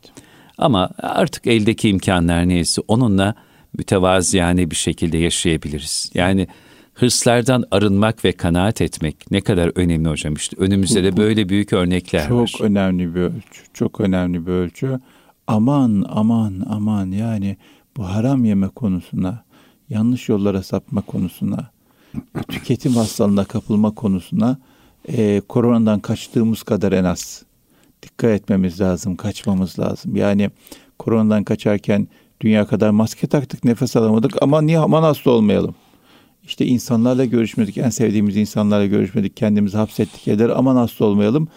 Ama 0.58 0.89
artık 0.98 1.48
eldeki 1.48 1.89
imkanlar 1.89 2.48
neyse 2.48 2.82
onunla 2.88 3.36
mütevaziyane 3.77 4.72
bir 4.72 4.75
şekilde 4.75 5.18
yaşayabiliriz. 5.18 6.12
Yani 6.13 6.48
hırslardan 6.94 7.63
arınmak 7.72 8.25
ve 8.25 8.32
kanaat 8.32 8.82
etmek 8.82 9.32
ne 9.32 9.42
kadar 9.42 9.72
önemli 9.75 10.10
hocam 10.10 10.34
işte 10.34 10.56
önümüzde 10.60 11.03
de 11.03 11.18
böyle 11.18 11.50
büyük 11.50 11.74
örnekler 11.74 12.27
çok 12.27 12.42
var. 12.42 12.48
Çok 12.48 12.62
önemli 12.62 13.15
bir 13.15 13.22
ölçü. 13.22 13.63
Çok 13.74 14.01
önemli 14.01 14.48
bir 14.48 14.51
ölçü. 14.51 15.00
Aman 15.48 16.06
aman 16.10 16.65
aman 16.70 17.12
yani 17.12 17.58
bu 17.98 18.06
haram 18.06 18.46
yeme 18.46 18.68
konusuna, 18.68 19.44
yanlış 19.89 20.30
yollara 20.30 20.63
sapma 20.63 21.01
konusuna, 21.01 21.70
tüketim 22.48 22.94
hastalığına 22.94 23.46
kapılma 23.46 23.96
konusuna 23.96 24.58
e, 25.08 25.42
koronadan 25.50 26.00
kaçtığımız 26.00 26.63
kadar 26.63 26.92
en 26.92 27.03
az 27.03 27.44
dikkat 28.03 28.32
etmemiz 28.32 28.82
lazım, 28.82 29.15
kaçmamız 29.15 29.80
lazım. 29.80 30.15
Yani 30.15 30.50
koronadan 31.00 31.44
kaçarken 31.44 32.08
dünya 32.44 32.68
kadar 32.68 32.90
maske 32.90 33.28
taktık, 33.28 33.64
nefes 33.64 33.96
alamadık 33.96 34.32
ama 34.42 34.62
niye 34.62 34.80
aman 34.80 35.04
hasta 35.04 35.32
olmayalım? 35.32 35.76
İşte 36.44 36.66
insanlarla 36.66 37.26
görüşmedik, 37.26 37.78
en 37.78 37.90
sevdiğimiz 37.90 38.38
insanlarla 38.38 38.86
görüşmedik, 38.86 39.38
kendimizi 39.38 39.78
hapsettik 39.78 40.28
eder 40.28 40.50
aman 40.50 40.76
hasta 40.76 41.06
olmayalım. 41.06 41.48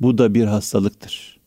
Bu 0.00 0.18
da 0.18 0.34
bir 0.34 0.44
hastalıktır. 0.44 1.38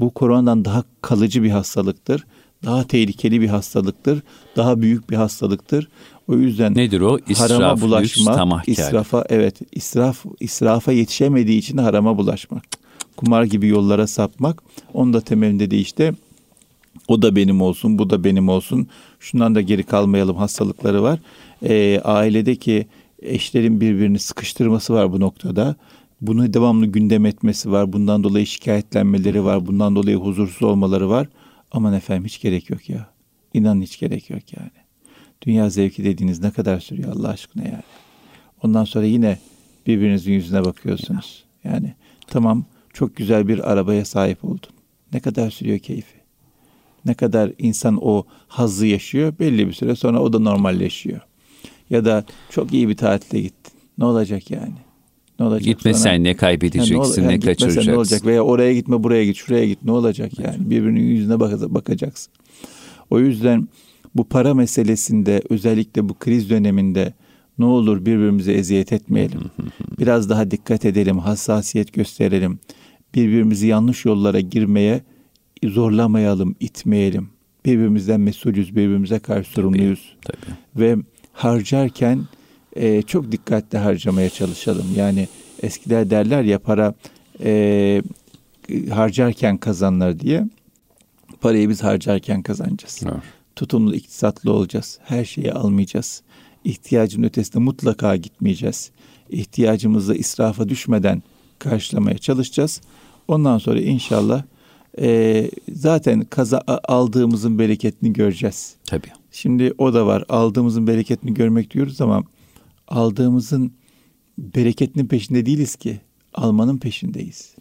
Bu 0.00 0.10
koronadan 0.10 0.64
daha 0.64 0.84
kalıcı 1.02 1.42
bir 1.42 1.50
hastalıktır. 1.50 2.24
Daha 2.64 2.84
tehlikeli 2.84 3.40
bir 3.40 3.48
hastalıktır. 3.48 4.22
Daha 4.56 4.80
büyük 4.80 5.10
bir 5.10 5.16
hastalıktır. 5.16 5.88
O 6.28 6.34
yüzden 6.34 6.74
nedir 6.74 7.00
o? 7.00 7.18
İsraf, 7.28 7.50
harama 7.50 7.80
bulaşma, 7.80 8.56
lüks, 8.58 8.78
israfa 8.78 9.24
evet, 9.28 9.60
israf 9.72 10.24
israfa 10.40 10.92
yetişemediği 10.92 11.58
için 11.58 11.78
harama 11.78 12.18
bulaşmak. 12.18 12.64
Kumar 13.16 13.44
gibi 13.44 13.68
yollara 13.68 14.06
sapmak. 14.06 14.62
Onun 14.94 15.12
da 15.12 15.20
temelinde 15.20 15.70
de 15.70 15.78
işte 15.78 16.14
o 17.08 17.22
da 17.22 17.36
benim 17.36 17.60
olsun, 17.60 17.98
bu 17.98 18.10
da 18.10 18.24
benim 18.24 18.48
olsun. 18.48 18.88
Şundan 19.20 19.54
da 19.54 19.60
geri 19.60 19.82
kalmayalım 19.82 20.36
hastalıkları 20.36 21.02
var. 21.02 21.18
E, 21.62 22.00
ailedeki 22.04 22.86
eşlerin 23.22 23.80
birbirini 23.80 24.18
sıkıştırması 24.18 24.94
var 24.94 25.12
bu 25.12 25.20
noktada. 25.20 25.76
Bunu 26.20 26.54
devamlı 26.54 26.86
gündem 26.86 27.26
etmesi 27.26 27.70
var. 27.70 27.92
Bundan 27.92 28.24
dolayı 28.24 28.46
şikayetlenmeleri 28.46 29.44
var. 29.44 29.66
Bundan 29.66 29.96
dolayı 29.96 30.16
huzursuz 30.16 30.62
olmaları 30.62 31.10
var. 31.10 31.28
Aman 31.72 31.92
efendim 31.92 32.24
hiç 32.24 32.40
gerek 32.40 32.70
yok 32.70 32.90
ya. 32.90 33.06
İnanın 33.54 33.82
hiç 33.82 33.98
gerek 33.98 34.30
yok 34.30 34.42
yani. 34.56 34.70
Dünya 35.42 35.70
zevki 35.70 36.04
dediğiniz 36.04 36.40
ne 36.40 36.50
kadar 36.50 36.80
sürüyor 36.80 37.12
Allah 37.16 37.28
aşkına 37.28 37.64
yani. 37.64 37.82
Ondan 38.62 38.84
sonra 38.84 39.06
yine 39.06 39.38
birbirinizin 39.86 40.32
yüzüne 40.32 40.64
bakıyorsunuz. 40.64 41.44
Yani 41.64 41.94
tamam 42.26 42.64
çok 42.92 43.16
güzel 43.16 43.48
bir 43.48 43.72
arabaya 43.72 44.04
sahip 44.04 44.44
oldun. 44.44 44.70
Ne 45.12 45.20
kadar 45.20 45.50
sürüyor 45.50 45.78
keyfi? 45.78 46.23
Ne 47.06 47.14
kadar 47.14 47.52
insan 47.58 47.98
o 48.02 48.24
hazzı 48.48 48.86
yaşıyor 48.86 49.32
belli 49.40 49.68
bir 49.68 49.72
süre 49.72 49.96
sonra 49.96 50.20
o 50.20 50.32
da 50.32 50.38
normalleşiyor. 50.38 51.20
Ya 51.90 52.04
da 52.04 52.24
çok 52.50 52.72
iyi 52.72 52.88
bir 52.88 52.96
tatile 52.96 53.40
gittin. 53.40 53.72
Ne 53.98 54.04
olacak 54.04 54.50
yani? 54.50 54.74
Ne 55.40 55.46
olacak 55.46 55.64
Gitmesen 55.64 56.10
sonra? 56.10 56.22
ne 56.22 56.36
kaybedeceksin, 56.36 56.94
yani 56.94 57.02
ne, 57.02 57.06
ol, 57.06 57.16
yani 57.16 57.28
ne 57.28 57.40
kaçıracaksın. 57.40 57.92
ne 57.92 57.96
olacak 57.96 58.26
veya 58.26 58.42
oraya 58.42 58.74
gitme, 58.74 59.02
buraya 59.02 59.24
git, 59.24 59.36
şuraya 59.36 59.66
git. 59.66 59.84
Ne 59.84 59.92
olacak 59.92 60.38
yani? 60.38 60.70
Birbirinin 60.70 61.00
yüzüne 61.00 61.40
bak 61.40 61.74
bakacaksın. 61.74 62.32
O 63.10 63.20
yüzden 63.20 63.68
bu 64.14 64.24
para 64.24 64.54
meselesinde 64.54 65.42
özellikle 65.50 66.08
bu 66.08 66.14
kriz 66.14 66.50
döneminde 66.50 67.12
ne 67.58 67.64
olur 67.64 68.06
birbirimize 68.06 68.52
eziyet 68.52 68.92
etmeyelim. 68.92 69.40
Biraz 69.98 70.30
daha 70.30 70.50
dikkat 70.50 70.84
edelim, 70.84 71.18
hassasiyet 71.18 71.92
gösterelim. 71.92 72.58
Birbirimizi 73.14 73.66
yanlış 73.66 74.04
yollara 74.04 74.40
girmeye 74.40 75.02
zorlamayalım, 75.64 76.56
itmeyelim. 76.60 77.28
Birbirimizden 77.64 78.20
mesulüz, 78.20 78.76
birbirimize 78.76 79.18
karşı 79.18 79.50
sorumluyuz. 79.50 80.16
Tabii, 80.22 80.36
tabii. 80.36 80.84
Ve 80.84 80.96
harcarken 81.32 82.20
e, 82.76 83.02
çok 83.02 83.32
dikkatli 83.32 83.78
harcamaya 83.78 84.30
çalışalım. 84.30 84.86
Yani 84.96 85.28
eskiler 85.62 86.10
derler 86.10 86.42
ya 86.42 86.58
para 86.58 86.94
e, 87.44 88.02
harcarken 88.90 89.56
kazanlar 89.56 90.20
diye. 90.20 90.44
Parayı 91.40 91.68
biz 91.68 91.82
harcarken 91.82 92.42
kazanacağız. 92.42 93.00
Evet. 93.04 93.22
Tutumlu, 93.56 93.94
iktisatlı 93.94 94.52
olacağız. 94.52 94.98
Her 95.04 95.24
şeyi 95.24 95.52
almayacağız. 95.52 96.22
İhtiyacın 96.64 97.22
ötesinde 97.22 97.58
mutlaka 97.58 98.16
gitmeyeceğiz. 98.16 98.90
İhtiyacımızı 99.30 100.14
israfa 100.14 100.68
düşmeden 100.68 101.22
karşılamaya 101.58 102.18
çalışacağız. 102.18 102.80
Ondan 103.28 103.58
sonra 103.58 103.80
inşallah 103.80 104.42
e, 105.00 105.50
zaten 105.72 106.24
kaza 106.24 106.62
aldığımızın 106.88 107.58
bereketini 107.58 108.12
göreceğiz. 108.12 108.74
Tabii. 108.86 109.08
Şimdi 109.32 109.72
o 109.78 109.94
da 109.94 110.06
var. 110.06 110.24
Aldığımızın 110.28 110.86
bereketini 110.86 111.34
görmek 111.34 111.70
diyoruz 111.70 112.00
ama 112.00 112.22
aldığımızın 112.88 113.72
bereketinin 114.38 115.06
peşinde 115.06 115.46
değiliz 115.46 115.76
ki. 115.76 116.00
Almanın 116.34 116.78
peşindeyiz. 116.78 117.54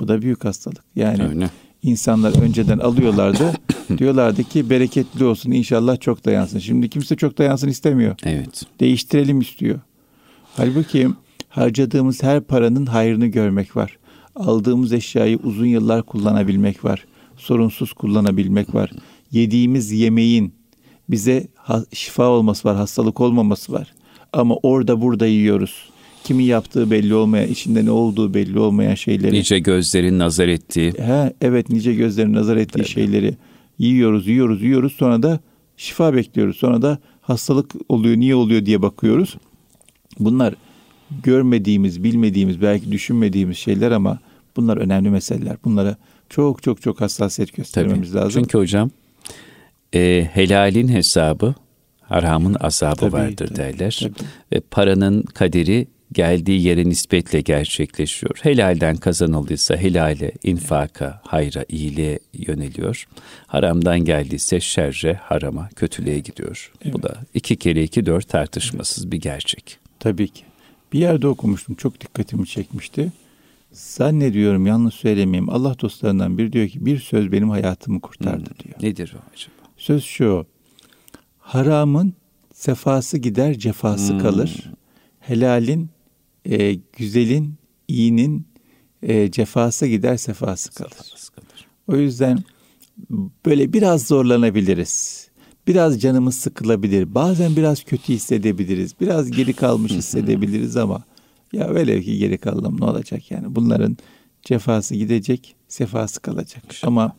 Bu 0.00 0.08
da 0.08 0.22
büyük 0.22 0.44
hastalık. 0.44 0.84
Yani 0.96 1.22
Öyle. 1.22 1.50
insanlar 1.82 2.42
önceden 2.42 2.78
alıyorlardı. 2.78 3.52
diyorlardı 3.98 4.44
ki 4.44 4.70
bereketli 4.70 5.24
olsun 5.24 5.50
inşallah 5.50 6.00
çok 6.00 6.24
dayansın. 6.24 6.58
Şimdi 6.58 6.88
kimse 6.88 7.16
çok 7.16 7.38
dayansın 7.38 7.68
istemiyor. 7.68 8.14
Evet. 8.24 8.62
Değiştirelim 8.80 9.40
istiyor. 9.40 9.80
Halbuki 10.56 11.08
harcadığımız 11.48 12.22
her 12.22 12.40
paranın 12.40 12.86
hayrını 12.86 13.26
görmek 13.26 13.76
var. 13.76 13.97
Aldığımız 14.38 14.92
eşyayı 14.92 15.38
uzun 15.42 15.66
yıllar 15.66 16.02
kullanabilmek 16.02 16.84
var. 16.84 17.04
Sorunsuz 17.36 17.92
kullanabilmek 17.92 18.74
var. 18.74 18.90
Yediğimiz 19.32 19.92
yemeğin 19.92 20.52
bize 21.08 21.46
şifa 21.92 22.28
olması 22.28 22.68
var, 22.68 22.76
hastalık 22.76 23.20
olmaması 23.20 23.72
var. 23.72 23.92
Ama 24.32 24.56
orada 24.62 25.00
burada 25.00 25.26
yiyoruz. 25.26 25.88
Kimi 26.24 26.44
yaptığı 26.44 26.90
belli 26.90 27.14
olmayan, 27.14 27.48
içinde 27.48 27.84
ne 27.84 27.90
olduğu 27.90 28.34
belli 28.34 28.58
olmayan 28.58 28.94
şeyleri. 28.94 29.32
Nice 29.32 29.58
gözlerin 29.58 30.18
nazar 30.18 30.48
ettiği. 30.48 30.92
He, 30.92 31.32
evet 31.40 31.70
nice 31.70 31.94
gözlerin 31.94 32.32
nazar 32.32 32.56
ettiği 32.56 32.78
evet. 32.78 32.88
şeyleri 32.88 33.34
yiyoruz, 33.78 34.26
yiyoruz, 34.26 34.62
yiyoruz. 34.62 34.92
Sonra 34.92 35.22
da 35.22 35.40
şifa 35.76 36.14
bekliyoruz. 36.14 36.56
Sonra 36.56 36.82
da 36.82 36.98
hastalık 37.20 37.74
oluyor, 37.88 38.16
niye 38.16 38.34
oluyor 38.34 38.66
diye 38.66 38.82
bakıyoruz. 38.82 39.36
Bunlar 40.20 40.54
görmediğimiz, 41.22 42.04
bilmediğimiz, 42.04 42.62
belki 42.62 42.92
düşünmediğimiz 42.92 43.56
şeyler 43.58 43.90
ama 43.90 44.18
bunlar 44.58 44.76
önemli 44.76 45.10
meseleler. 45.10 45.56
Bunlara 45.64 45.96
çok 46.28 46.62
çok 46.62 46.82
çok 46.82 47.00
hassasiyet 47.00 47.52
göstermemiz 47.56 48.12
Tabii. 48.12 48.20
lazım. 48.20 48.42
Çünkü 48.42 48.58
hocam 48.58 48.90
e, 49.94 50.28
helalin 50.32 50.88
hesabı 50.88 51.54
haramın 52.02 52.56
azabı 52.60 52.96
tabii, 52.96 53.12
vardır 53.12 53.46
tabii, 53.46 53.56
derler. 53.58 53.98
Tabii. 54.02 54.28
Ve 54.52 54.60
paranın 54.60 55.22
kaderi 55.22 55.86
geldiği 56.12 56.62
yere 56.62 56.88
nispetle 56.88 57.40
gerçekleşiyor. 57.40 58.38
Helalden 58.42 58.96
kazanıldıysa 58.96 59.76
helale, 59.76 60.32
infaka, 60.42 61.20
hayra, 61.24 61.64
iyiliğe 61.68 62.18
yöneliyor. 62.32 63.08
Haramdan 63.46 64.00
geldiyse 64.00 64.60
şerre, 64.60 65.14
harama, 65.14 65.68
kötülüğe 65.76 66.18
gidiyor. 66.18 66.72
Evet. 66.82 66.94
Bu 66.94 67.02
da 67.02 67.16
iki 67.34 67.56
kere 67.56 67.82
iki 67.82 68.06
dört 68.06 68.28
tartışmasız 68.28 69.04
evet. 69.04 69.12
bir 69.12 69.20
gerçek. 69.20 69.78
Tabii 70.00 70.28
ki. 70.28 70.42
Bir 70.92 70.98
yerde 70.98 71.26
okumuştum 71.26 71.74
çok 71.74 72.00
dikkatimi 72.00 72.46
çekmişti. 72.46 73.12
Zannediyorum 73.78 74.66
yanlış 74.66 74.94
söylemeyeyim. 74.94 75.50
Allah 75.50 75.76
dostlarından 75.80 76.38
biri 76.38 76.52
diyor 76.52 76.68
ki 76.68 76.86
bir 76.86 76.98
söz 76.98 77.32
benim 77.32 77.50
hayatımı 77.50 78.00
kurtardı 78.00 78.50
hmm. 78.50 78.58
diyor. 78.64 78.76
Nedir 78.82 79.14
o 79.16 79.20
acaba? 79.34 79.54
Söz 79.76 80.04
şu. 80.04 80.46
Haramın 81.38 82.14
sefası 82.52 83.18
gider, 83.18 83.58
cefası 83.58 84.12
hmm. 84.12 84.20
kalır. 84.20 84.72
Helalin, 85.20 85.90
e, 86.44 86.74
güzelin, 86.74 87.54
iyinin 87.88 88.46
e, 89.02 89.30
cefası 89.30 89.86
gider, 89.86 90.16
sefası 90.16 90.70
kalır. 90.70 90.90
Sefası 90.90 91.32
kalır. 91.32 91.66
O 91.88 91.96
yüzden 91.96 92.38
böyle 93.46 93.72
biraz 93.72 94.06
zorlanabiliriz. 94.06 95.28
Biraz 95.66 96.00
canımız 96.00 96.36
sıkılabilir. 96.36 97.14
Bazen 97.14 97.56
biraz 97.56 97.84
kötü 97.84 98.12
hissedebiliriz. 98.12 99.00
Biraz 99.00 99.30
geri 99.30 99.52
kalmış 99.52 99.92
hissedebiliriz 100.00 100.76
ama 100.76 101.04
ya 101.52 101.74
velev 101.74 102.02
ki 102.02 102.18
geri 102.18 102.38
kalalım 102.38 102.80
ne 102.80 102.84
olacak 102.84 103.30
yani. 103.30 103.54
Bunların 103.54 103.96
cefası 104.42 104.94
gidecek, 104.94 105.56
sefası 105.68 106.22
kalacak. 106.22 106.64
Ama 106.82 107.16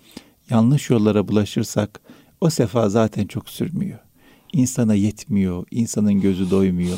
yanlış 0.49 0.89
yollara 0.89 1.27
bulaşırsak, 1.27 2.01
o 2.41 2.49
sefa 2.49 2.89
zaten 2.89 3.25
çok 3.25 3.49
sürmüyor. 3.49 3.99
İnsana 4.53 4.95
yetmiyor, 4.95 5.65
insanın 5.71 6.21
gözü 6.21 6.51
doymuyor. 6.51 6.97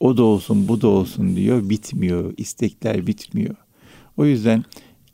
O 0.00 0.16
da 0.16 0.22
olsun, 0.22 0.68
bu 0.68 0.80
da 0.80 0.88
olsun 0.88 1.36
diyor, 1.36 1.68
bitmiyor. 1.68 2.34
istekler 2.36 3.06
bitmiyor. 3.06 3.54
O 4.16 4.24
yüzden 4.24 4.64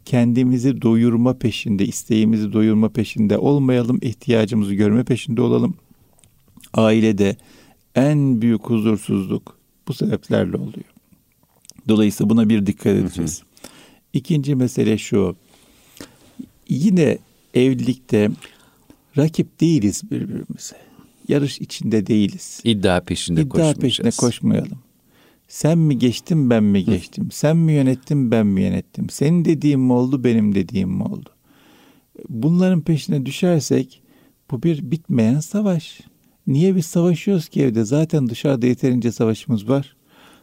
kendimizi 0.05 0.83
doyurma 0.83 1.39
peşinde, 1.39 1.87
isteğimizi 1.87 2.53
doyurma 2.53 2.89
peşinde 2.89 3.39
olmayalım, 3.39 3.99
ihtiyacımızı 4.03 4.75
görme 4.75 5.05
peşinde 5.05 5.43
olalım. 5.43 5.75
Ailede 6.75 7.37
en 7.95 8.43
büyük 8.43 8.63
huzursuzluk 8.71 9.59
bu 9.89 9.95
sebeplerle 9.95 10.57
oluyor. 10.57 11.00
Dolayısıyla 11.91 12.31
buna 12.31 12.49
bir 12.49 12.67
dikkat 12.67 12.87
edeceğiz. 12.97 13.41
Hı 13.41 13.45
hı. 13.45 13.71
İkinci 14.13 14.55
mesele 14.55 14.99
şu. 14.99 15.37
Yine 16.69 17.19
evlilikte 17.55 18.31
rakip 19.17 19.61
değiliz 19.61 20.03
birbirimize. 20.11 20.77
Yarış 21.29 21.61
içinde 21.61 22.07
değiliz. 22.07 22.61
İddia 22.65 23.01
peşinde 23.01 23.43
İddia 23.43 23.75
peşinde 23.75 24.11
koşmayalım. 24.11 24.79
Sen 25.49 25.79
mi 25.79 25.99
geçtin 25.99 26.51
ben 26.51 26.65
mi 26.65 26.85
geçtim? 26.85 27.25
Hı. 27.25 27.29
Sen 27.31 27.57
mi 27.57 27.73
yönettin 27.73 28.31
ben 28.31 28.47
mi 28.47 28.63
yönettim? 28.63 29.11
Senin 29.11 29.45
dediğim 29.45 29.81
mi 29.81 29.93
oldu 29.93 30.25
benim 30.25 30.55
dediğim 30.55 30.91
mi 30.91 31.03
oldu? 31.03 31.29
Bunların 32.29 32.81
peşine 32.81 33.27
düşersek 33.27 34.03
bu 34.51 34.63
bir 34.63 34.91
bitmeyen 34.91 35.41
savaş. 35.41 36.01
Niye 36.47 36.77
biz 36.77 36.87
savaşıyoruz 36.87 37.49
ki 37.49 37.63
evde? 37.63 37.85
Zaten 37.85 38.29
dışarıda 38.29 38.67
yeterince 38.67 39.13
savaşımız 39.13 39.69
var. 39.69 39.97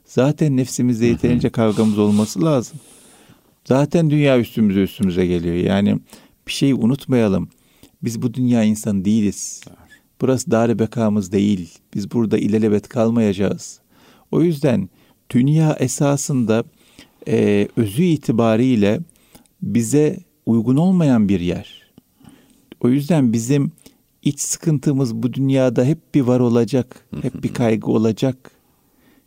Zaten 0.08 0.58
nefsimizde 0.58 1.06
yeterince 1.06 1.50
kavgamız 1.50 2.00
olması 2.00 2.46
lazım. 2.46 2.80
Zaten 3.66 4.10
dünya 4.10 4.40
üstümüze 4.40 4.82
üstümüze 4.82 5.26
geliyor. 5.26 5.56
Yani 5.56 6.00
bir 6.48 6.52
şeyi 6.52 6.76
unutmayalım. 6.76 7.50
Biz 8.04 8.22
bu 8.22 8.34
dünya 8.34 8.64
insanı 8.64 9.06
değiliz. 9.06 9.62
Burası 10.22 10.52
dar 10.52 10.80
bekamız 10.80 11.32
değil. 11.32 11.70
Biz 11.94 12.12
burada 12.12 12.38
ilelebet 12.38 12.90
kalmayacağız. 12.90 13.80
O 14.32 14.42
yüzden 14.42 14.90
dünya 15.30 15.74
esasında 15.80 16.64
e, 17.28 17.68
özü 17.76 18.04
itibariyle 18.04 19.00
bize 19.62 20.20
uygun 20.46 20.76
olmayan 20.76 21.30
bir 21.30 21.40
yer. 21.40 21.92
O 22.82 22.90
yüzden 22.90 23.34
bizim 23.34 23.72
iç 24.22 24.40
sıkıntımız 24.40 25.16
bu 25.16 25.34
dünyada 25.34 25.84
hep 25.84 26.16
bir 26.16 26.22
var 26.22 26.40
olacak, 26.40 27.08
hep 27.22 27.44
bir 27.44 27.54
kaygı 27.54 27.92
olacak, 27.92 28.52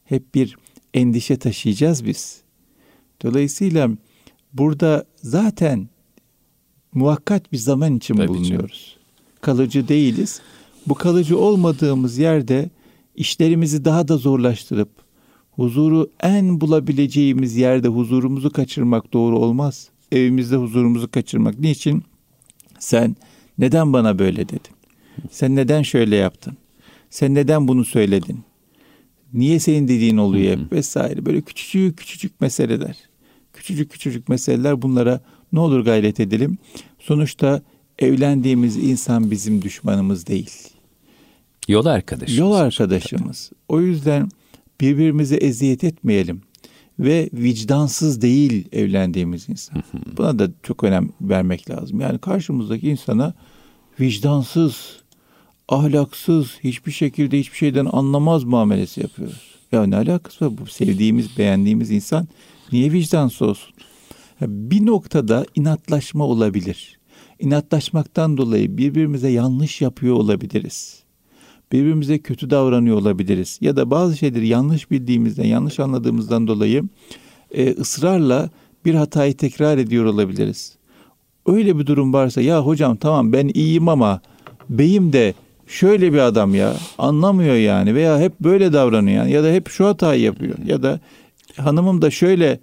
hep 0.05 0.35
bir 0.35 0.57
endişe 0.95 1.37
taşıyacağız 1.37 2.07
biz. 2.07 2.41
Dolayısıyla 3.23 3.91
burada 4.53 5.05
zaten 5.17 5.89
muhakkat 6.95 7.53
bir 7.53 7.59
zaman 7.59 7.97
için 7.97 8.15
Tabii 8.15 8.29
bulunuyoruz. 8.29 8.97
Canım. 8.97 9.41
Kalıcı 9.41 9.89
değiliz. 9.89 10.41
Bu 10.87 10.95
kalıcı 10.95 11.39
olmadığımız 11.39 12.19
yerde 12.19 12.71
işlerimizi 13.15 13.85
daha 13.85 14.09
da 14.09 14.17
zorlaştırıp 14.17 14.89
huzuru 15.51 16.11
en 16.21 16.61
bulabileceğimiz 16.61 17.57
yerde 17.57 17.89
huzurumuzu 17.89 18.51
kaçırmak 18.51 19.13
doğru 19.13 19.39
olmaz. 19.39 19.89
Evimizde 20.13 20.57
huzurumuzu 20.57 21.11
kaçırmak. 21.11 21.59
Niçin? 21.59 22.03
Sen 22.79 23.17
neden 23.59 23.93
bana 23.93 24.19
böyle 24.19 24.49
dedin? 24.49 24.73
Sen 25.31 25.57
neden 25.57 25.83
şöyle 25.83 26.17
yaptın? 26.17 26.57
Sen 27.11 27.35
neden 27.35 27.69
bunu 27.69 27.85
söyledin? 27.85 28.41
Niye 29.35 29.61
senin 29.61 29.89
dediğin 29.89 30.17
oluyor 30.17 30.59
hep 30.59 30.73
vesaire. 30.73 31.27
Böyle 31.27 31.41
küçücük 31.41 31.97
küçücük 31.97 32.41
meseleler. 32.41 32.97
Küçücük 33.53 33.91
küçücük 33.91 34.29
meseleler 34.29 34.83
bunlara 34.83 35.21
ne 35.53 35.61
olur 35.61 35.85
gayret 35.85 36.21
edelim. 36.21 36.59
Sonuçta 36.99 37.63
evlendiğimiz 37.99 38.77
insan 38.77 39.31
bizim 39.31 39.63
düşmanımız 39.63 40.27
değil. 40.27 40.51
Yol 41.69 41.87
arkadaşımız. 41.87 42.39
Yol 42.39 42.53
arkadaşımız. 42.53 43.53
O 43.69 43.81
yüzden 43.81 44.29
birbirimize 44.81 45.37
eziyet 45.37 45.85
etmeyelim. 45.85 46.43
Ve 46.99 47.31
vicdansız 47.33 48.23
değil 48.23 48.69
evlendiğimiz 48.73 49.49
insan. 49.49 49.83
Buna 50.17 50.39
da 50.39 50.49
çok 50.63 50.85
önem 50.85 51.09
vermek 51.21 51.71
lazım. 51.71 52.01
Yani 52.01 52.19
karşımızdaki 52.19 52.89
insana 52.89 53.35
vicdansız, 54.01 55.00
ahlaksız, 55.71 56.59
hiçbir 56.65 56.93
şekilde 56.93 57.39
hiçbir 57.39 57.57
şeyden 57.57 57.89
anlamaz 57.93 58.45
muamelesi 58.45 59.01
yapıyoruz. 59.01 59.51
Ya 59.73 59.87
ne 59.87 59.97
alakası 59.97 60.45
var 60.45 60.59
bu 60.59 60.67
sevdiğimiz, 60.67 61.39
beğendiğimiz 61.39 61.91
insan 61.91 62.29
niye 62.73 62.93
vicdansız 62.93 63.43
olsun? 63.43 63.75
Bir 64.41 64.87
noktada 64.87 65.47
inatlaşma 65.55 66.25
olabilir. 66.25 66.99
İnatlaşmaktan 67.39 68.37
dolayı 68.37 68.79
birbirimize 68.79 69.29
yanlış 69.29 69.81
yapıyor 69.81 70.15
olabiliriz. 70.15 71.03
Birbirimize 71.73 72.19
kötü 72.19 72.51
davranıyor 72.51 72.97
olabiliriz. 72.97 73.59
Ya 73.61 73.77
da 73.77 73.91
bazı 73.91 74.17
şeyleri 74.17 74.49
yanlış 74.49 74.91
bildiğimizden, 74.91 75.45
yanlış 75.45 75.81
anladığımızdan 75.81 76.47
dolayı 76.47 76.85
e, 77.51 77.71
ısrarla 77.71 78.51
bir 78.85 78.95
hatayı 78.95 79.37
tekrar 79.37 79.79
ediyor 79.79 80.05
olabiliriz. 80.05 80.77
Öyle 81.47 81.79
bir 81.79 81.87
durum 81.87 82.13
varsa 82.13 82.41
ya 82.41 82.67
hocam 82.67 82.97
tamam 82.97 83.33
ben 83.33 83.51
iyiyim 83.55 83.89
ama 83.89 84.21
beyim 84.69 85.13
de 85.13 85.35
şöyle 85.71 86.13
bir 86.13 86.19
adam 86.19 86.55
ya 86.55 86.77
anlamıyor 86.99 87.55
yani 87.55 87.95
veya 87.95 88.21
hep 88.21 88.41
böyle 88.41 88.73
davranıyor 88.73 89.17
yani, 89.17 89.33
ya 89.33 89.45
da 89.45 89.49
hep 89.49 89.69
şu 89.69 89.87
hatayı 89.87 90.23
yapıyor 90.23 90.59
ya 90.67 90.83
da 90.83 91.01
hanımım 91.57 92.03
da 92.03 92.11
şöyle 92.11 92.61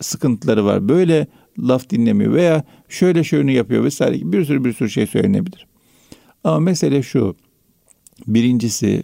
sıkıntıları 0.00 0.64
var 0.64 0.88
böyle 0.88 1.26
laf 1.58 1.90
dinlemiyor 1.90 2.32
veya 2.32 2.64
şöyle 2.88 3.24
şöyle 3.24 3.52
yapıyor 3.52 3.84
vesaire 3.84 4.16
gibi 4.16 4.32
bir 4.32 4.44
sürü 4.44 4.64
bir 4.64 4.72
sürü 4.72 4.90
şey 4.90 5.06
söylenebilir. 5.06 5.66
Ama 6.44 6.58
mesele 6.58 7.02
şu 7.02 7.36
birincisi 8.26 9.02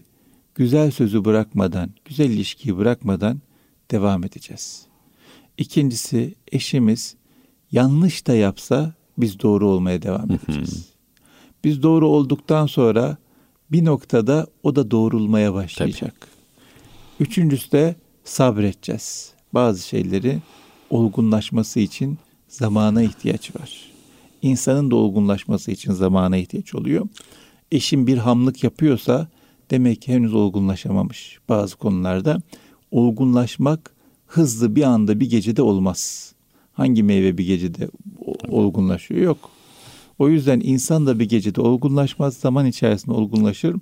güzel 0.54 0.90
sözü 0.90 1.24
bırakmadan 1.24 1.90
güzel 2.04 2.30
ilişkiyi 2.30 2.76
bırakmadan 2.76 3.40
devam 3.90 4.24
edeceğiz. 4.24 4.86
İkincisi 5.58 6.34
eşimiz 6.52 7.16
yanlış 7.72 8.26
da 8.26 8.34
yapsa 8.34 8.94
biz 9.18 9.40
doğru 9.40 9.68
olmaya 9.68 10.02
devam 10.02 10.30
edeceğiz. 10.30 10.88
Biz 11.64 11.82
doğru 11.82 12.08
olduktan 12.08 12.66
sonra 12.66 13.16
bir 13.74 13.84
noktada 13.84 14.46
o 14.62 14.76
da 14.76 14.90
doğrulmaya 14.90 15.54
başlayacak. 15.54 16.14
Tabii. 16.20 17.28
Üçüncüsü 17.28 17.72
de 17.72 17.96
sabredeceğiz. 18.24 19.32
Bazı 19.54 19.86
şeyleri 19.88 20.38
olgunlaşması 20.90 21.80
için 21.80 22.18
zamana 22.48 23.02
ihtiyaç 23.02 23.56
var. 23.56 23.90
İnsanın 24.42 24.90
da 24.90 24.96
olgunlaşması 24.96 25.70
için 25.70 25.92
zamana 25.92 26.36
ihtiyaç 26.36 26.74
oluyor. 26.74 27.08
Eşim 27.72 28.06
bir 28.06 28.18
hamlık 28.18 28.64
yapıyorsa 28.64 29.28
demek 29.70 30.02
ki 30.02 30.12
henüz 30.12 30.34
olgunlaşamamış 30.34 31.38
bazı 31.48 31.76
konularda. 31.76 32.42
Olgunlaşmak 32.90 33.94
hızlı 34.26 34.76
bir 34.76 34.82
anda 34.82 35.20
bir 35.20 35.30
gecede 35.30 35.62
olmaz. 35.62 36.32
Hangi 36.72 37.02
meyve 37.02 37.38
bir 37.38 37.46
gecede 37.46 37.88
olgunlaşıyor? 38.48 39.20
Yok. 39.20 39.50
O 40.18 40.28
yüzden 40.28 40.60
insan 40.64 41.06
da 41.06 41.18
bir 41.18 41.28
gecede 41.28 41.60
olgunlaşmaz, 41.60 42.36
zaman 42.36 42.66
içerisinde 42.66 43.14
olgunlaşır. 43.14 43.76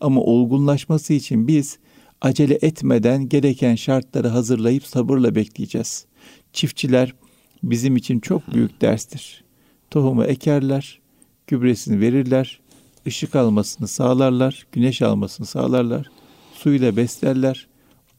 Ama 0.00 0.20
olgunlaşması 0.20 1.12
için 1.12 1.48
biz 1.48 1.78
acele 2.20 2.58
etmeden 2.62 3.28
gereken 3.28 3.74
şartları 3.74 4.28
hazırlayıp 4.28 4.84
sabırla 4.86 5.34
bekleyeceğiz. 5.34 6.06
Çiftçiler 6.52 7.14
bizim 7.62 7.96
için 7.96 8.20
çok 8.20 8.54
büyük 8.54 8.80
derstir. 8.80 9.44
Tohumu 9.90 10.24
ekerler, 10.24 11.00
gübresini 11.46 12.00
verirler, 12.00 12.60
ışık 13.06 13.36
almasını 13.36 13.88
sağlarlar, 13.88 14.66
güneş 14.72 15.02
almasını 15.02 15.46
sağlarlar, 15.46 16.10
suyla 16.54 16.96
beslerler, 16.96 17.66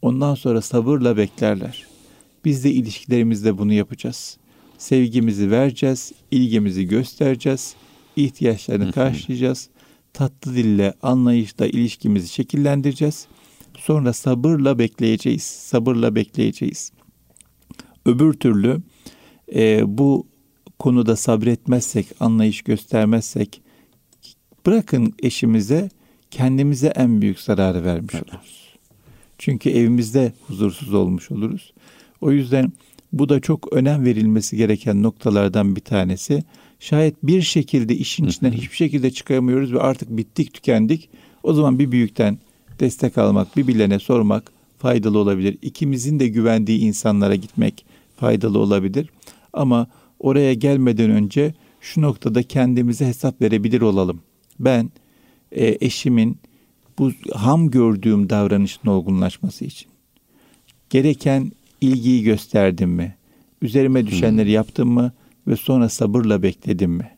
ondan 0.02 0.34
sonra 0.34 0.62
sabırla 0.62 1.16
beklerler. 1.16 1.86
Biz 2.44 2.64
de 2.64 2.70
ilişkilerimizde 2.70 3.58
bunu 3.58 3.72
yapacağız 3.72 4.39
sevgimizi 4.80 5.50
vereceğiz, 5.50 6.12
ilgimizi 6.30 6.86
göstereceğiz, 6.86 7.74
ihtiyaçlarını 8.16 8.92
karşılayacağız. 8.92 9.68
Tatlı 10.12 10.54
dille, 10.54 10.94
anlayışla 11.02 11.66
ilişkimizi 11.66 12.28
şekillendireceğiz. 12.28 13.26
Sonra 13.78 14.12
sabırla 14.12 14.78
bekleyeceğiz, 14.78 15.42
sabırla 15.42 16.14
bekleyeceğiz. 16.14 16.92
Öbür 18.06 18.32
türlü 18.32 18.82
e, 19.54 19.98
bu 19.98 20.26
konuda 20.78 21.16
sabretmezsek, 21.16 22.06
anlayış 22.20 22.62
göstermezsek, 22.62 23.62
bırakın 24.66 25.14
eşimize, 25.22 25.90
kendimize 26.30 26.88
en 26.88 27.22
büyük 27.22 27.40
zararı 27.40 27.84
vermiş 27.84 28.14
oluruz. 28.14 28.78
Çünkü 29.38 29.70
evimizde 29.70 30.32
huzursuz 30.46 30.94
olmuş 30.94 31.30
oluruz. 31.30 31.72
O 32.20 32.32
yüzden 32.32 32.72
bu 33.12 33.28
da 33.28 33.40
çok 33.40 33.72
önem 33.72 34.04
verilmesi 34.04 34.56
gereken 34.56 35.02
noktalardan 35.02 35.76
bir 35.76 35.80
tanesi. 35.80 36.44
Şayet 36.80 37.14
bir 37.22 37.42
şekilde 37.42 37.94
işin 37.96 38.26
içinden 38.26 38.52
hiçbir 38.52 38.76
şekilde 38.76 39.10
çıkamıyoruz 39.10 39.72
ve 39.72 39.80
artık 39.80 40.16
bittik 40.16 40.54
tükendik. 40.54 41.08
O 41.42 41.52
zaman 41.52 41.78
bir 41.78 41.92
büyükten 41.92 42.38
destek 42.80 43.18
almak, 43.18 43.56
bir 43.56 43.66
bilene 43.66 43.98
sormak 43.98 44.52
faydalı 44.78 45.18
olabilir. 45.18 45.58
İkimizin 45.62 46.20
de 46.20 46.28
güvendiği 46.28 46.78
insanlara 46.78 47.34
gitmek 47.34 47.84
faydalı 48.16 48.58
olabilir. 48.58 49.10
Ama 49.52 49.86
oraya 50.18 50.54
gelmeden 50.54 51.10
önce 51.10 51.54
şu 51.80 52.02
noktada 52.02 52.42
kendimize 52.42 53.06
hesap 53.06 53.42
verebilir 53.42 53.80
olalım. 53.80 54.22
Ben 54.60 54.90
e, 55.52 55.78
eşimin 55.80 56.38
bu 56.98 57.12
ham 57.32 57.70
gördüğüm 57.70 58.30
davranışın 58.30 58.88
olgunlaşması 58.88 59.64
için 59.64 59.90
gereken 60.90 61.52
ilgiyi 61.80 62.22
gösterdim 62.22 62.90
mi? 62.90 63.16
Üzerime 63.62 64.06
düşenleri 64.06 64.46
hmm. 64.46 64.54
yaptım 64.54 64.90
mı 64.90 65.12
ve 65.46 65.56
sonra 65.56 65.88
sabırla 65.88 66.42
bekledim 66.42 66.90
mi? 66.90 67.10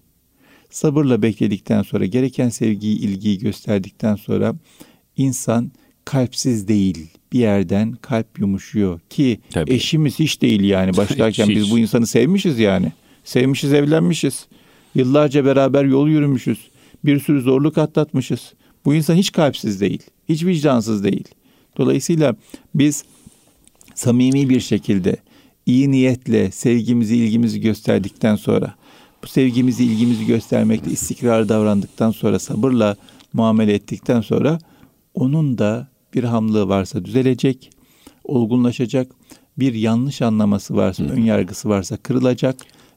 Sabırla 0.71 1.23
bekledikten 1.23 1.83
sonra 1.83 2.07
gereken 2.07 2.49
sevgiyi, 2.49 2.99
ilgiyi 2.99 3.39
gösterdikten 3.39 4.17
sonra 4.17 4.55
insan 5.17 5.73
kalpsiz 6.05 6.69
değil. 6.69 7.09
Bir 7.33 7.39
yerden 7.39 7.93
kalp 7.93 8.39
yumuşuyor 8.39 9.01
ki 9.11 9.41
Tabii. 9.51 9.73
eşimiz 9.73 10.19
hiç 10.19 10.43
değil 10.43 10.61
yani 10.61 10.97
başlarken 10.97 11.49
biz 11.49 11.71
bu 11.71 11.79
insanı 11.79 12.07
sevmişiz 12.07 12.59
yani. 12.59 12.93
Sevmişiz, 13.25 13.73
evlenmişiz. 13.73 14.47
Yıllarca 14.95 15.45
beraber 15.45 15.85
yol 15.85 16.09
yürümüşüz. 16.09 16.59
Bir 17.05 17.21
sürü 17.21 17.41
zorluk 17.41 17.79
atlatmışız. 17.79 18.53
Bu 18.85 18.95
insan 18.95 19.15
hiç 19.15 19.33
kalpsiz 19.33 19.81
değil. 19.81 20.03
Hiç 20.29 20.45
vicdansız 20.45 21.05
değil. 21.05 21.25
Dolayısıyla 21.79 22.37
biz 22.75 23.05
samimi 24.03 24.49
bir 24.49 24.61
şekilde 24.61 25.17
iyi 25.67 25.91
niyetle 25.91 26.51
sevgimizi, 26.51 27.17
ilgimizi 27.17 27.61
gösterdikten 27.61 28.37
sonra 28.37 28.75
bu 29.23 29.27
sevgimizi, 29.27 29.85
ilgimizi 29.85 30.27
göstermekte 30.27 30.91
istikrar 30.91 31.49
davrandıktan 31.49 32.11
sonra 32.11 32.39
sabırla 32.39 32.97
muamele 33.33 33.75
ettikten 33.75 34.21
sonra 34.21 34.59
onun 35.15 35.59
da 35.59 35.89
bir 36.15 36.25
hamlığı 36.25 36.69
varsa 36.69 37.05
düzelecek, 37.05 37.71
olgunlaşacak, 38.25 39.13
bir 39.59 39.75
yanlış 39.75 40.23
anlaması 40.23 40.77
varsa, 40.77 41.05
ön 41.05 41.23
yargısı 41.23 41.69
varsa 41.69 41.97
kırılacak, 41.97 42.57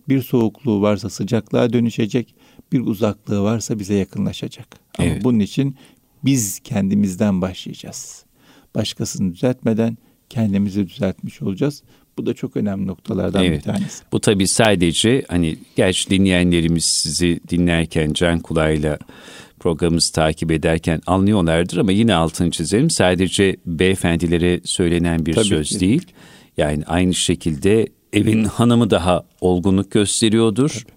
bir 0.10 0.22
soğukluğu 0.22 0.82
varsa 0.82 1.10
sıcaklığa 1.10 1.74
dönüşecek, 1.74 2.36
bir 2.72 2.80
uzaklığı 2.80 3.44
varsa 3.44 3.80
bize 3.80 3.96
yakınlaşacak. 3.96 4.68
Ama 4.98 5.08
evet. 5.08 5.24
bunun 5.24 5.40
için 5.40 5.76
biz 6.24 6.60
kendimizden 6.60 7.42
başlayacağız. 7.42 8.26
Başkasını 8.76 9.34
düzeltmeden 9.34 9.98
kendimizi 10.30 10.90
düzeltmiş 10.90 11.42
olacağız. 11.42 11.84
Bu 12.18 12.26
da 12.26 12.34
çok 12.34 12.58
önemli 12.58 12.88
noktalardan 12.88 13.44
evet. 13.44 13.58
bir 13.58 13.64
tanesi. 13.64 14.04
Bu 14.12 14.22
tabii 14.22 14.48
sadece 14.48 15.24
hani 15.28 15.58
gerçi 15.76 16.10
dinleyenlerimiz 16.10 16.86
sizi 16.86 17.40
dinlerken 17.50 18.14
can 18.14 18.40
kulağıyla 18.40 18.98
programımızı 19.60 20.14
takip 20.14 20.52
ederken 20.52 21.02
anlıyorlardır 21.06 21.78
ama 21.78 21.92
yine 21.92 22.16
altını 22.16 22.52
çizelim. 22.52 22.90
Sadece 22.90 23.56
beyefendilere 23.66 24.62
söylenen 24.64 25.26
bir 25.26 25.34
tabii 25.34 25.46
söz 25.46 25.70
ki. 25.70 25.80
değil. 25.80 26.06
Yani 26.58 26.84
aynı 26.86 27.14
şekilde 27.14 27.88
evin 28.14 28.44
hanımı 28.44 28.90
daha 28.90 29.24
olgunluk 29.42 29.92
gösteriyordur. 29.92 30.70
Tabii. 30.70 30.96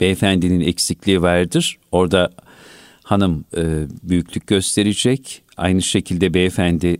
Beyefendinin 0.00 0.60
eksikliği 0.60 1.22
vardır. 1.22 1.78
Orada 1.92 2.30
hanım 3.02 3.44
e, 3.56 3.62
büyüklük 4.02 4.46
gösterecek. 4.46 5.42
Aynı 5.56 5.82
şekilde 5.82 6.34
beyefendi 6.34 6.96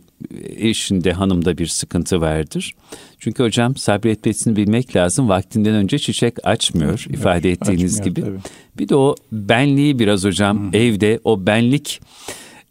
eşinde 0.57 1.11
hanımda 1.11 1.57
bir 1.57 1.67
sıkıntı 1.67 2.21
vardır. 2.21 2.75
Çünkü 3.19 3.43
hocam 3.43 3.75
sabretmesini 3.75 4.55
bilmek 4.55 4.95
lazım. 4.95 5.29
Vaktinden 5.29 5.75
önce 5.75 5.99
çiçek 5.99 6.47
açmıyor, 6.47 6.93
açmıyor 6.93 7.19
ifade 7.19 7.51
ettiğiniz 7.51 7.99
açmıyor, 7.99 8.15
gibi. 8.15 8.21
Tabii. 8.21 8.39
Bir 8.77 8.89
de 8.89 8.95
o 8.95 9.15
benliği 9.31 9.99
biraz 9.99 10.23
hocam 10.23 10.73
Hı. 10.73 10.77
evde 10.77 11.19
o 11.23 11.45
benlik 11.45 12.01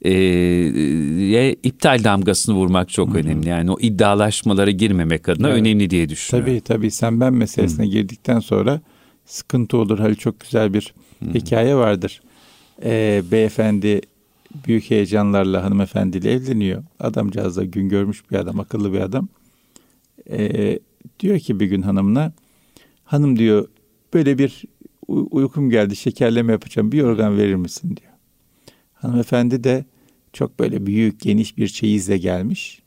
e, 0.04 1.52
iptal 1.62 2.04
damgasını 2.04 2.54
vurmak 2.54 2.88
çok 2.88 3.14
Hı. 3.14 3.18
önemli. 3.18 3.48
Yani 3.48 3.70
o 3.70 3.76
iddialaşmalara 3.80 4.70
girmemek 4.70 5.28
adına 5.28 5.48
evet. 5.48 5.60
önemli 5.60 5.90
diye 5.90 6.08
düşünüyorum. 6.08 6.52
Tabii 6.52 6.60
tabii 6.60 6.90
sen 6.90 7.20
ben 7.20 7.34
meselesine 7.34 7.86
Hı. 7.86 7.90
girdikten 7.90 8.40
sonra 8.40 8.80
sıkıntı 9.26 9.76
olur. 9.76 9.98
Hani 9.98 10.16
çok 10.16 10.40
güzel 10.40 10.74
bir 10.74 10.94
Hı. 11.24 11.34
hikaye 11.34 11.76
vardır. 11.76 12.20
Ee, 12.84 13.22
beyefendi 13.30 14.00
büyük 14.66 14.90
heyecanlarla 14.90 15.64
hanımefendiyle 15.64 16.32
evleniyor. 16.32 16.84
Adamcağız 17.00 17.56
da 17.56 17.64
gün 17.64 17.88
görmüş 17.88 18.30
bir 18.30 18.36
adam, 18.36 18.60
akıllı 18.60 18.92
bir 18.92 19.00
adam. 19.00 19.28
Ee, 20.30 20.78
diyor 21.20 21.38
ki 21.38 21.60
bir 21.60 21.66
gün 21.66 21.82
hanımına, 21.82 22.32
hanım 23.04 23.38
diyor 23.38 23.68
böyle 24.14 24.38
bir 24.38 24.64
uykum 25.08 25.70
geldi 25.70 25.96
şekerleme 25.96 26.52
yapacağım 26.52 26.92
bir 26.92 27.02
organ 27.02 27.38
verir 27.38 27.54
misin 27.54 27.96
diyor. 27.96 28.12
Hanımefendi 28.94 29.64
de 29.64 29.84
çok 30.32 30.58
böyle 30.58 30.86
büyük 30.86 31.20
geniş 31.20 31.56
bir 31.56 31.68
çeyizle 31.68 32.18
gelmiş. 32.18 32.82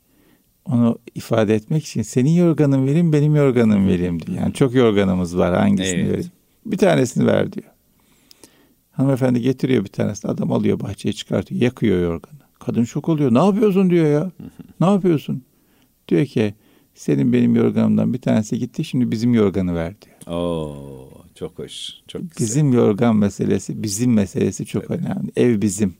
Onu 0.64 0.98
ifade 1.14 1.54
etmek 1.54 1.84
için 1.84 2.02
senin 2.02 2.30
yorganın 2.30 2.86
vereyim 2.86 3.12
benim 3.12 3.36
yorganım 3.36 3.88
vereyim 3.88 4.20
diyor. 4.20 4.38
Yani 4.38 4.54
çok 4.54 4.74
yorganımız 4.74 5.38
var 5.38 5.56
hangisini 5.56 6.00
evet. 6.00 6.10
vereyim. 6.10 6.30
Bir 6.66 6.78
tanesini 6.78 7.26
ver 7.26 7.52
diyor. 7.52 7.69
Hanımefendi 9.00 9.40
getiriyor 9.40 9.84
bir 9.84 9.88
tanesini. 9.88 10.30
Adam 10.30 10.52
alıyor 10.52 10.80
bahçeye 10.80 11.12
çıkartıyor. 11.12 11.60
Yakıyor 11.60 12.02
yorganı. 12.02 12.40
Kadın 12.58 12.84
şok 12.84 13.08
oluyor. 13.08 13.34
Ne 13.34 13.38
yapıyorsun 13.38 13.90
diyor 13.90 14.06
ya. 14.06 14.30
ne 14.80 14.86
yapıyorsun? 14.86 15.42
Diyor 16.08 16.26
ki 16.26 16.54
senin 16.94 17.32
benim 17.32 17.56
yorganımdan 17.56 18.14
bir 18.14 18.20
tanesi 18.20 18.58
gitti. 18.58 18.84
Şimdi 18.84 19.10
bizim 19.10 19.34
yorganı 19.34 19.74
ver 19.74 19.94
diyor. 20.02 20.36
Oo, 20.36 21.10
çok 21.34 21.58
hoş. 21.58 21.88
Çok 22.08 22.22
güzel. 22.22 22.46
Bizim 22.46 22.72
yorgan 22.72 23.16
meselesi, 23.16 23.82
bizim 23.82 24.12
meselesi 24.12 24.66
çok 24.66 24.90
evet. 24.90 25.00
önemli. 25.00 25.32
Ev 25.36 25.62
bizim, 25.62 25.94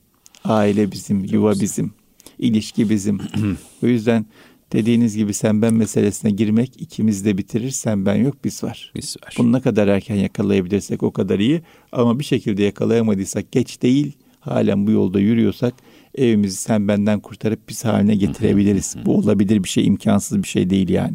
aile 0.44 0.92
bizim, 0.92 1.22
çok 1.22 1.32
yuva 1.32 1.50
güzel. 1.50 1.62
bizim, 1.62 1.92
ilişki 2.38 2.90
bizim. 2.90 3.20
o 3.82 3.86
yüzden 3.86 4.26
dediğiniz 4.72 5.16
gibi 5.16 5.34
sen 5.34 5.62
ben 5.62 5.74
meselesine 5.74 6.30
girmek 6.30 6.82
ikimiz 6.82 7.24
de 7.24 7.38
bitirir. 7.38 7.70
Sen 7.70 8.06
ben 8.06 8.14
yok 8.14 8.34
biz 8.44 8.64
var. 8.64 8.92
Biz 8.96 9.16
var. 9.24 9.34
Bunu 9.38 9.52
ne 9.52 9.60
kadar 9.60 9.88
erken 9.88 10.16
yakalayabilirsek 10.16 11.02
o 11.02 11.10
kadar 11.10 11.38
iyi. 11.38 11.62
Ama 11.92 12.18
bir 12.18 12.24
şekilde 12.24 12.62
yakalayamadıysak 12.62 13.52
geç 13.52 13.82
değil. 13.82 14.12
Halen 14.40 14.86
bu 14.86 14.90
yolda 14.90 15.20
yürüyorsak 15.20 15.74
evimizi 16.14 16.56
sen 16.56 16.88
benden 16.88 17.20
kurtarıp 17.20 17.68
biz 17.68 17.84
haline 17.84 18.14
getirebiliriz. 18.14 18.96
bu 19.06 19.16
olabilir 19.16 19.64
bir 19.64 19.68
şey, 19.68 19.86
imkansız 19.86 20.42
bir 20.42 20.48
şey 20.48 20.70
değil 20.70 20.88
yani. 20.88 21.14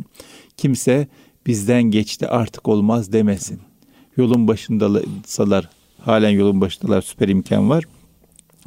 Kimse 0.57 1.07
bizden 1.47 1.83
geçti 1.83 2.27
artık 2.27 2.67
olmaz 2.67 3.13
demesin. 3.13 3.59
Yolun 4.17 4.47
başındasalar, 4.47 5.69
halen 6.01 6.29
yolun 6.29 6.61
başındalar 6.61 7.01
süper 7.01 7.27
imkan 7.27 7.69
var. 7.69 7.83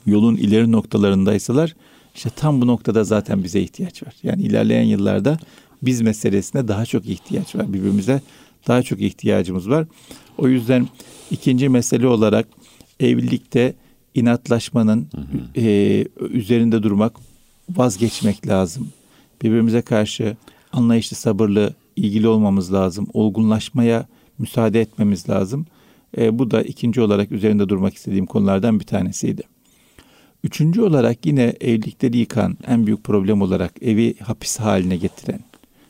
Yolun 0.06 0.36
ileri 0.36 0.72
noktalarındaysalar 0.72 1.74
işte 2.18 2.30
tam 2.36 2.60
bu 2.60 2.66
noktada 2.66 3.04
zaten 3.04 3.44
bize 3.44 3.60
ihtiyaç 3.60 4.02
var. 4.02 4.14
Yani 4.22 4.42
ilerleyen 4.42 4.82
yıllarda 4.82 5.38
biz 5.82 6.00
meselesine 6.00 6.68
daha 6.68 6.86
çok 6.86 7.06
ihtiyaç 7.06 7.54
var. 7.54 7.72
Birbirimize 7.72 8.20
daha 8.68 8.82
çok 8.82 9.00
ihtiyacımız 9.00 9.70
var. 9.70 9.86
O 10.38 10.48
yüzden 10.48 10.88
ikinci 11.30 11.68
mesele 11.68 12.06
olarak 12.06 12.48
evlilikte 13.00 13.74
inatlaşmanın 14.14 15.08
hı 15.14 15.20
hı. 15.20 15.60
E, 15.60 16.04
üzerinde 16.20 16.82
durmak, 16.82 17.16
vazgeçmek 17.70 18.46
lazım. 18.46 18.88
Birbirimize 19.42 19.82
karşı 19.82 20.36
anlayışlı, 20.72 21.16
sabırlı, 21.16 21.74
ilgili 21.96 22.28
olmamız 22.28 22.72
lazım. 22.72 23.06
Olgunlaşmaya 23.12 24.06
müsaade 24.38 24.80
etmemiz 24.80 25.28
lazım. 25.28 25.66
E, 26.18 26.38
bu 26.38 26.50
da 26.50 26.62
ikinci 26.62 27.00
olarak 27.00 27.32
üzerinde 27.32 27.68
durmak 27.68 27.94
istediğim 27.94 28.26
konulardan 28.26 28.80
bir 28.80 28.86
tanesiydi. 28.86 29.42
Üçüncü 30.44 30.82
olarak 30.82 31.26
yine 31.26 31.54
evlilikleri 31.60 32.18
yıkan 32.18 32.58
en 32.66 32.86
büyük 32.86 33.04
problem 33.04 33.42
olarak 33.42 33.82
evi 33.82 34.18
hapis 34.18 34.60
haline 34.60 34.96
getiren, 34.96 35.40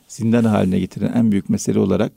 zindan 0.07 0.43
haline 0.43 0.79
getiren 0.79 1.13
en 1.13 1.31
büyük 1.31 1.49
mesele 1.49 1.79
olarak 1.79 2.11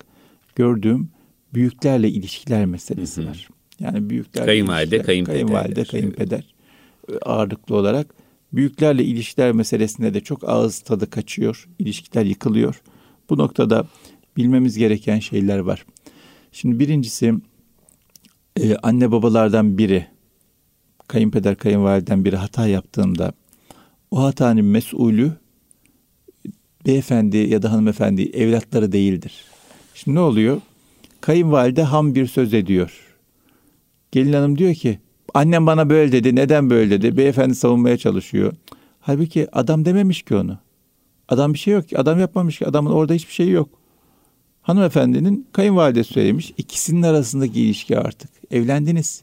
gördüğüm 0.57 1.09
büyüklerle 1.55 2.09
ilişkiler 2.09 2.66
meselesi 2.66 3.27
var. 3.27 3.49
Yani 3.81 4.11
büyükler 4.11 4.45
kayınvalide, 4.45 5.03
kayınpeder, 5.03 5.47
kayınvalide, 5.47 5.85
kayınpeder 5.85 6.45
ağırlıklı 7.23 7.77
olarak 7.77 8.14
büyüklerle 8.53 9.05
ilişkiler 9.05 9.53
meselesinde 9.53 10.14
de 10.14 10.21
çok 10.21 10.49
ağız 10.49 10.81
tadı 10.81 11.11
kaçıyor. 11.11 11.68
İlişkiler 11.79 12.25
yıkılıyor. 12.25 12.83
Bu 13.31 13.38
noktada 13.38 13.87
bilmemiz 14.37 14.79
gereken 14.79 15.18
şeyler 15.18 15.59
var. 15.59 15.87
Şimdi 16.53 16.79
birincisi 16.79 17.35
e, 18.61 18.77
anne 18.77 19.12
babalardan 19.12 19.79
biri 19.79 20.07
kayınpeder 21.12 21.57
kayınvaliden 21.57 22.25
biri 22.25 22.37
hata 22.37 22.66
yaptığında 22.66 23.33
o 24.11 24.22
hatanın 24.22 24.64
mesulü 24.64 25.33
beyefendi 26.87 27.37
ya 27.37 27.62
da 27.62 27.72
hanımefendi 27.72 28.22
evlatları 28.22 28.92
değildir. 28.92 29.44
Şimdi 29.94 30.16
ne 30.16 30.20
oluyor? 30.20 30.61
Kayınvalide 31.20 31.83
ham 31.83 32.14
bir 32.14 32.27
söz 32.27 32.55
ediyor. 32.55 33.01
Gelin 34.12 34.33
hanım 34.33 34.59
diyor 34.59 34.75
ki 34.75 34.98
annem 35.35 35.66
bana 35.66 35.90
böyle 35.90 36.12
dedi 36.12 36.37
neden 36.37 36.70
böyle 36.70 36.90
dedi. 36.90 37.16
Beyefendi 37.16 37.55
savunmaya 37.55 37.96
çalışıyor. 37.96 38.53
Halbuki 39.01 39.57
adam 39.57 39.85
dememiş 39.85 40.22
ki 40.22 40.37
onu. 40.37 40.59
Adam 41.29 41.55
bir 41.55 41.59
şey 41.59 41.75
yok 41.75 41.88
ki. 41.88 41.98
Adam 41.98 42.20
yapmamış 42.20 42.59
ki. 42.59 42.66
Adamın 42.66 42.90
orada 42.90 43.14
hiçbir 43.14 43.33
şey 43.33 43.51
yok. 43.51 43.68
Hanımefendinin 44.62 45.46
kayınvalidesi 45.53 46.12
söylemiş. 46.12 46.53
İkisinin 46.59 47.03
arasındaki 47.03 47.61
ilişki 47.61 47.98
artık. 47.98 48.31
Evlendiniz. 48.51 49.22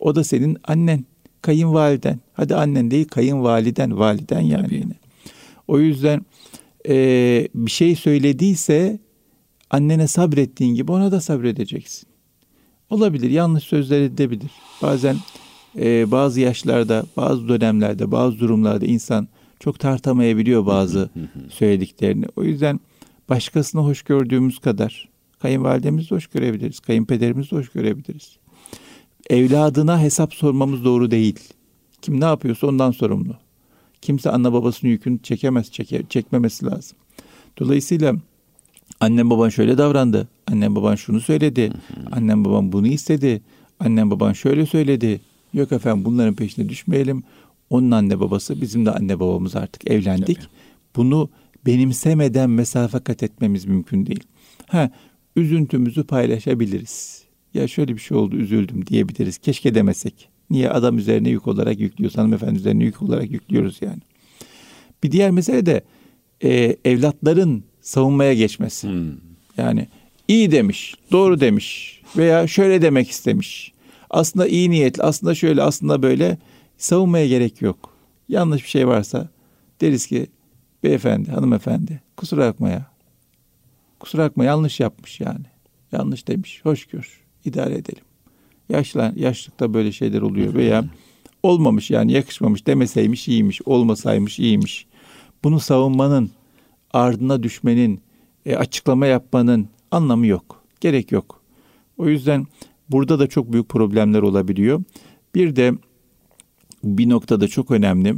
O 0.00 0.14
da 0.14 0.24
senin 0.24 0.58
annen 0.64 1.04
kayınvaliden. 1.44 2.20
Hadi 2.32 2.54
annen 2.54 2.90
değil 2.90 3.08
kayınvaliden, 3.08 3.98
validen 3.98 4.40
yani 4.40 4.64
Tabii. 4.64 4.74
yine. 4.74 4.94
O 5.68 5.78
yüzden 5.78 6.26
e, 6.88 6.94
bir 7.54 7.70
şey 7.70 7.96
söylediyse 7.96 8.98
annene 9.70 10.06
sabrettiğin 10.06 10.74
gibi 10.74 10.92
ona 10.92 11.12
da 11.12 11.20
sabredeceksin. 11.20 12.08
Olabilir 12.90 13.30
yanlış 13.30 13.64
sözler 13.64 14.00
edebilir. 14.00 14.50
Bazen 14.82 15.16
e, 15.78 16.10
bazı 16.10 16.40
yaşlarda, 16.40 17.04
bazı 17.16 17.48
dönemlerde, 17.48 18.10
bazı 18.10 18.38
durumlarda 18.38 18.86
insan 18.86 19.28
çok 19.60 19.78
tartamayabiliyor 19.78 20.66
bazı 20.66 21.10
söylediklerini. 21.50 22.26
O 22.36 22.42
yüzden 22.44 22.80
başkasını 23.28 23.80
hoş 23.80 24.02
gördüğümüz 24.02 24.58
kadar 24.58 25.08
kayınvalidemizi 25.38 26.10
hoş 26.10 26.26
görebiliriz, 26.26 26.80
kayınpederimizi 26.80 27.56
hoş 27.56 27.68
görebiliriz. 27.68 28.36
Evladına 29.30 30.00
hesap 30.00 30.34
sormamız 30.34 30.84
doğru 30.84 31.10
değil. 31.10 31.38
Kim 32.02 32.20
ne 32.20 32.24
yapıyorsa 32.24 32.66
ondan 32.66 32.90
sorumlu. 32.90 33.36
Kimse 34.02 34.30
anne 34.30 34.52
babasının 34.52 34.90
yükünü 34.90 35.22
çekemez, 35.22 35.72
çeke, 35.72 36.02
çekmemesi 36.08 36.66
lazım. 36.66 36.96
Dolayısıyla 37.58 38.14
annem 39.00 39.30
baban 39.30 39.48
şöyle 39.48 39.78
davrandı, 39.78 40.28
annem 40.52 40.76
baban 40.76 40.94
şunu 40.94 41.20
söyledi, 41.20 41.72
annem 42.12 42.44
baban 42.44 42.72
bunu 42.72 42.86
istedi, 42.86 43.42
annem 43.80 44.10
baban 44.10 44.32
şöyle 44.32 44.66
söyledi. 44.66 45.20
Yok 45.52 45.72
efendim 45.72 46.04
bunların 46.04 46.34
peşine 46.34 46.68
düşmeyelim. 46.68 47.22
Onun 47.70 47.90
anne 47.90 48.20
babası 48.20 48.60
bizim 48.60 48.86
de 48.86 48.90
anne 48.90 49.20
babamız 49.20 49.56
artık 49.56 49.90
evlendik. 49.90 50.36
Tabii. 50.36 50.48
Bunu 50.96 51.30
benimsemeden 51.66 52.50
mesafe 52.50 52.98
kat 52.98 53.22
etmemiz 53.22 53.64
mümkün 53.64 54.06
değil. 54.06 54.24
Ha, 54.66 54.90
üzüntümüzü 55.36 56.04
paylaşabiliriz. 56.04 57.23
Ya 57.54 57.68
şöyle 57.68 57.94
bir 57.94 58.00
şey 58.00 58.16
oldu 58.16 58.36
üzüldüm 58.36 58.86
diyebiliriz. 58.86 59.38
Keşke 59.38 59.74
demesek. 59.74 60.28
Niye 60.50 60.70
adam 60.70 60.98
üzerine 60.98 61.28
yük 61.28 61.46
olarak 61.48 61.80
yüklüyoruz, 61.80 62.18
hanımefendi 62.18 62.58
üzerine 62.58 62.84
yük 62.84 63.02
olarak 63.02 63.30
yüklüyoruz 63.30 63.78
yani. 63.82 64.00
Bir 65.02 65.12
diğer 65.12 65.30
mesele 65.30 65.66
de 65.66 65.82
e, 66.44 66.76
evlatların 66.84 67.64
savunmaya 67.80 68.34
geçmesi. 68.34 68.88
Hmm. 68.88 69.12
Yani 69.56 69.88
iyi 70.28 70.50
demiş, 70.50 70.94
doğru 71.12 71.40
demiş 71.40 72.00
veya 72.16 72.46
şöyle 72.46 72.82
demek 72.82 73.10
istemiş. 73.10 73.72
Aslında 74.10 74.46
iyi 74.46 74.70
niyetli, 74.70 75.02
aslında 75.02 75.34
şöyle, 75.34 75.62
aslında 75.62 76.02
böyle 76.02 76.38
savunmaya 76.78 77.28
gerek 77.28 77.62
yok. 77.62 77.96
Yanlış 78.28 78.64
bir 78.64 78.68
şey 78.68 78.88
varsa 78.88 79.28
deriz 79.80 80.06
ki 80.06 80.26
beyefendi, 80.82 81.30
hanımefendi 81.30 82.02
kusura 82.16 82.48
bakma 82.48 82.68
ya. 82.68 82.86
Kusura 84.00 84.22
bakma 84.24 84.44
yanlış 84.44 84.80
yapmış 84.80 85.20
yani. 85.20 85.44
Yanlış 85.92 86.28
demiş. 86.28 86.60
Hoş 86.62 86.84
gör. 86.84 87.23
İdare 87.44 87.74
edelim. 87.74 88.04
Yaşlan, 88.68 89.12
yaşlıkta 89.16 89.74
böyle 89.74 89.92
şeyler 89.92 90.22
oluyor 90.22 90.54
veya 90.54 90.84
olmamış 91.42 91.90
yani 91.90 92.12
yakışmamış 92.12 92.66
demeseymiş 92.66 93.28
iyiymiş, 93.28 93.62
olmasaymış 93.66 94.38
iyiymiş. 94.38 94.86
Bunu 95.44 95.60
savunmanın, 95.60 96.30
ardına 96.92 97.42
düşmenin, 97.42 98.00
e, 98.46 98.56
açıklama 98.56 99.06
yapmanın 99.06 99.68
anlamı 99.90 100.26
yok. 100.26 100.64
Gerek 100.80 101.12
yok. 101.12 101.40
O 101.98 102.08
yüzden 102.08 102.46
burada 102.90 103.18
da 103.18 103.26
çok 103.26 103.52
büyük 103.52 103.68
problemler 103.68 104.22
olabiliyor. 104.22 104.82
Bir 105.34 105.56
de 105.56 105.74
bir 106.84 107.08
noktada 107.08 107.48
çok 107.48 107.70
önemli. 107.70 108.14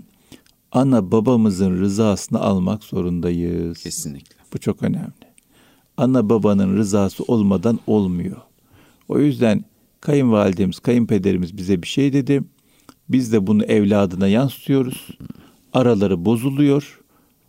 Ana 0.72 1.12
babamızın 1.12 1.78
rızasını 1.80 2.40
almak 2.40 2.84
zorundayız. 2.84 3.82
Kesinlikle. 3.82 4.36
Bu 4.54 4.58
çok 4.58 4.82
önemli. 4.82 5.26
Ana 5.96 6.28
babanın 6.28 6.76
rızası 6.76 7.24
olmadan 7.24 7.80
olmuyor. 7.86 8.36
O 9.08 9.18
yüzden 9.18 9.64
kayınvalidemiz, 10.00 10.78
kayınpederimiz 10.78 11.56
bize 11.56 11.82
bir 11.82 11.86
şey 11.86 12.12
dedi. 12.12 12.42
Biz 13.08 13.32
de 13.32 13.46
bunu 13.46 13.64
evladına 13.64 14.28
yansıtıyoruz. 14.28 15.08
Araları 15.72 16.24
bozuluyor 16.24 17.00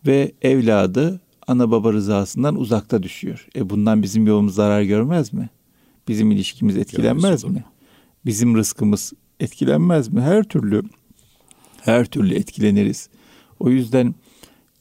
ve 0.06 0.32
evladı 0.42 1.20
ana 1.46 1.70
baba 1.70 1.92
rızasından 1.92 2.56
uzakta 2.56 3.02
düşüyor. 3.02 3.48
E 3.56 3.70
bundan 3.70 4.02
bizim 4.02 4.26
yolumuz 4.26 4.54
zarar 4.54 4.82
görmez 4.82 5.32
mi? 5.32 5.50
Bizim 6.08 6.30
ilişkimiz 6.30 6.76
etkilenmez 6.76 7.44
mi? 7.44 7.64
Bizim 8.26 8.56
rızkımız 8.56 9.12
etkilenmez 9.40 10.08
mi? 10.08 10.20
Her 10.20 10.44
türlü 10.44 10.82
her 11.80 12.04
türlü 12.04 12.34
etkileniriz. 12.34 13.08
O 13.60 13.70
yüzden 13.70 14.14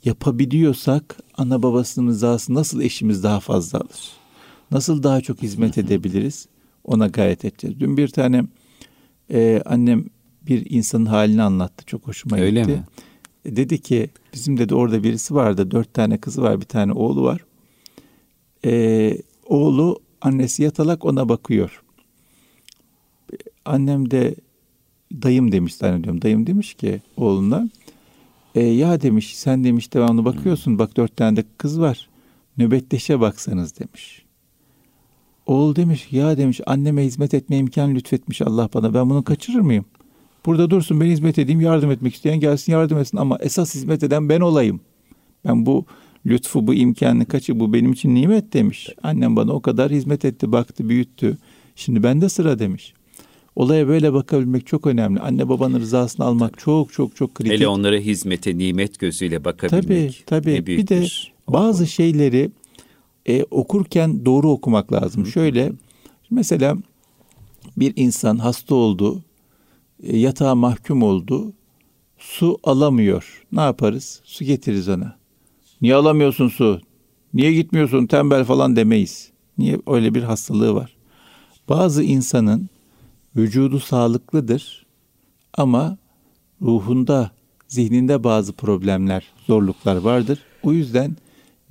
yapabiliyorsak 0.03 1.17
ana 1.37 1.63
babasının 1.63 2.07
rızası 2.07 2.53
nasıl 2.53 2.81
eşimiz 2.81 3.23
daha 3.23 3.39
fazla 3.39 3.79
alır? 3.79 4.11
Nasıl 4.71 5.03
daha 5.03 5.21
çok 5.21 5.41
hizmet 5.41 5.77
edebiliriz? 5.77 6.47
Ona 6.87 7.07
gayet 7.07 7.45
edeceğiz. 7.45 7.79
Dün 7.79 7.97
bir 7.97 8.07
tane 8.07 8.43
e, 9.31 9.61
annem 9.65 10.05
bir 10.41 10.71
insanın 10.71 11.05
halini 11.05 11.41
anlattı. 11.43 11.85
Çok 11.85 12.07
hoşuma 12.07 12.37
Öyle 12.37 12.59
gitti. 12.59 12.71
mi? 12.71 12.83
E, 13.45 13.55
dedi 13.55 13.81
ki 13.81 14.09
bizim 14.33 14.57
dedi 14.57 14.75
orada 14.75 15.03
birisi 15.03 15.35
vardı. 15.35 15.71
Dört 15.71 15.93
tane 15.93 16.17
kızı 16.17 16.41
var 16.41 16.61
bir 16.61 16.65
tane 16.65 16.91
oğlu 16.91 17.23
var. 17.23 17.45
E, 18.65 19.17
oğlu 19.45 19.99
annesi 20.21 20.63
yatalak 20.63 21.05
ona 21.05 21.29
bakıyor. 21.29 21.83
Annem 23.65 24.11
de 24.11 24.35
dayım 25.11 25.51
demiş 25.51 25.75
zannediyorum. 25.75 26.21
Dayım 26.21 26.47
demiş 26.47 26.73
ki 26.73 27.01
oğluna 27.17 27.69
e, 28.55 28.63
ya 28.63 29.01
demiş 29.01 29.37
sen 29.37 29.63
demiş 29.63 29.93
devamlı 29.93 30.25
bakıyorsun 30.25 30.79
bak 30.79 30.97
dört 30.97 31.17
tane 31.17 31.37
de 31.37 31.43
kız 31.57 31.79
var. 31.79 32.09
Nöbetleşe 32.57 33.19
baksanız 33.19 33.79
demiş. 33.79 34.26
Oğul 35.47 35.75
demiş 35.75 36.07
ya 36.11 36.37
demiş 36.37 36.61
anneme 36.65 37.03
hizmet 37.03 37.33
etme 37.33 37.57
imkanı 37.57 37.95
lütfetmiş 37.95 38.41
Allah 38.41 38.69
bana 38.73 38.93
ben 38.93 39.09
bunu 39.09 39.23
kaçırır 39.23 39.59
mıyım? 39.59 39.85
Burada 40.45 40.69
dursun 40.69 41.01
ben 41.01 41.05
hizmet 41.05 41.39
edeyim 41.39 41.61
yardım 41.61 41.91
etmek 41.91 42.15
isteyen 42.15 42.39
gelsin 42.39 42.71
yardım 42.71 42.97
etsin 42.97 43.17
ama 43.17 43.37
esas 43.41 43.75
hizmet 43.75 44.03
eden 44.03 44.29
ben 44.29 44.41
olayım. 44.41 44.79
Ben 45.45 45.65
bu 45.65 45.85
lütfu 46.25 46.67
bu 46.67 46.73
imkanı 46.73 47.25
kaçı 47.25 47.59
bu 47.59 47.73
benim 47.73 47.91
için 47.91 48.15
nimet 48.15 48.53
demiş. 48.53 48.89
Annem 49.03 49.35
bana 49.35 49.53
o 49.53 49.61
kadar 49.61 49.91
hizmet 49.91 50.25
etti 50.25 50.51
baktı 50.51 50.89
büyüttü. 50.89 51.37
Şimdi 51.75 52.03
bende 52.03 52.29
sıra 52.29 52.59
demiş. 52.59 52.93
Olaya 53.55 53.87
böyle 53.87 54.13
bakabilmek 54.13 54.67
çok 54.67 54.87
önemli. 54.87 55.19
Anne 55.19 55.49
babanın 55.49 55.79
rızasını 55.79 56.25
almak 56.25 56.57
çok 56.57 56.93
çok 56.93 57.15
çok 57.15 57.35
kritik. 57.35 57.53
Hele 57.53 57.67
onlara 57.67 57.97
hizmete 57.97 58.57
nimet 58.57 58.99
gözüyle 58.99 59.45
bakabilmek. 59.45 60.23
Tabii 60.25 60.45
tabii. 60.45 60.67
Bir 60.67 60.87
de 60.87 61.05
bazı 61.47 61.87
şeyleri 61.87 62.51
e, 63.27 63.43
okurken 63.51 64.25
doğru 64.25 64.49
okumak 64.49 64.93
lazım. 64.93 65.23
Hı. 65.23 65.31
Şöyle 65.31 65.71
mesela 66.29 66.77
bir 67.77 67.93
insan 67.95 68.37
hasta 68.37 68.75
oldu, 68.75 69.23
e, 70.03 70.17
yatağa 70.17 70.55
mahkum 70.55 71.03
oldu, 71.03 71.53
su 72.17 72.59
alamıyor. 72.63 73.45
Ne 73.51 73.61
yaparız? 73.61 74.21
Su 74.23 74.45
getiririz 74.45 74.89
ona. 74.89 75.17
Niye 75.81 75.95
alamıyorsun 75.95 76.47
su? 76.47 76.81
Niye 77.33 77.53
gitmiyorsun 77.53 78.05
tembel 78.05 78.43
falan 78.43 78.75
demeyiz. 78.75 79.31
Niye 79.57 79.77
öyle 79.87 80.13
bir 80.15 80.23
hastalığı 80.23 80.75
var? 80.75 80.97
Bazı 81.69 82.03
insanın 82.03 82.69
vücudu 83.35 83.79
sağlıklıdır 83.79 84.85
ama 85.53 85.97
ruhunda, 86.61 87.31
zihninde 87.67 88.23
bazı 88.23 88.53
problemler, 88.53 89.23
zorluklar 89.47 89.95
vardır. 89.95 90.39
O 90.63 90.73
yüzden 90.73 91.15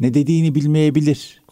ne 0.00 0.14
dediğini 0.14 0.54
bilmeyebilir. 0.54 1.42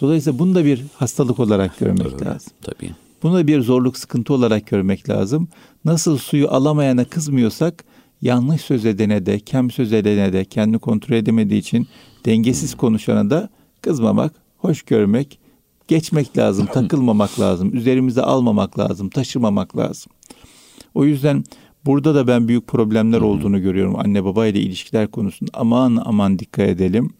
Dolayısıyla 0.00 0.38
bunu 0.38 0.54
da 0.54 0.64
bir 0.64 0.84
hastalık 0.94 1.40
olarak 1.40 1.78
görmek 1.78 2.04
Doğru, 2.04 2.24
lazım. 2.24 2.52
Tabii. 2.62 2.90
Bunu 3.22 3.34
da 3.34 3.46
bir 3.46 3.60
zorluk, 3.60 3.98
sıkıntı 3.98 4.34
olarak 4.34 4.66
görmek 4.66 5.08
lazım. 5.08 5.48
Nasıl 5.84 6.18
suyu 6.18 6.48
alamayana 6.48 7.04
kızmıyorsak, 7.04 7.84
yanlış 8.22 8.60
söz 8.60 8.86
edene 8.86 9.26
de, 9.26 9.40
kem 9.40 9.70
söz 9.70 9.92
edene 9.92 10.32
de, 10.32 10.44
kendini 10.44 10.78
kontrol 10.78 11.16
edemediği 11.16 11.60
için 11.60 11.86
dengesiz 12.24 12.74
konuşana 12.74 13.30
da 13.30 13.48
kızmamak, 13.82 14.34
hoş 14.58 14.82
görmek, 14.82 15.38
geçmek 15.88 16.38
lazım, 16.38 16.66
takılmamak 16.66 17.40
lazım, 17.40 17.76
üzerimize 17.76 18.22
almamak 18.22 18.78
lazım, 18.78 19.10
taşımamak 19.10 19.76
lazım. 19.76 20.12
O 20.94 21.04
yüzden 21.04 21.44
burada 21.84 22.14
da 22.14 22.26
ben 22.26 22.48
büyük 22.48 22.66
problemler 22.66 23.20
olduğunu 23.20 23.62
görüyorum 23.62 23.96
anne 23.96 24.24
baba 24.24 24.46
ile 24.46 24.60
ilişkiler 24.60 25.10
konusunda. 25.10 25.50
Aman 25.54 26.02
aman 26.04 26.38
dikkat 26.38 26.68
edelim. 26.68 27.10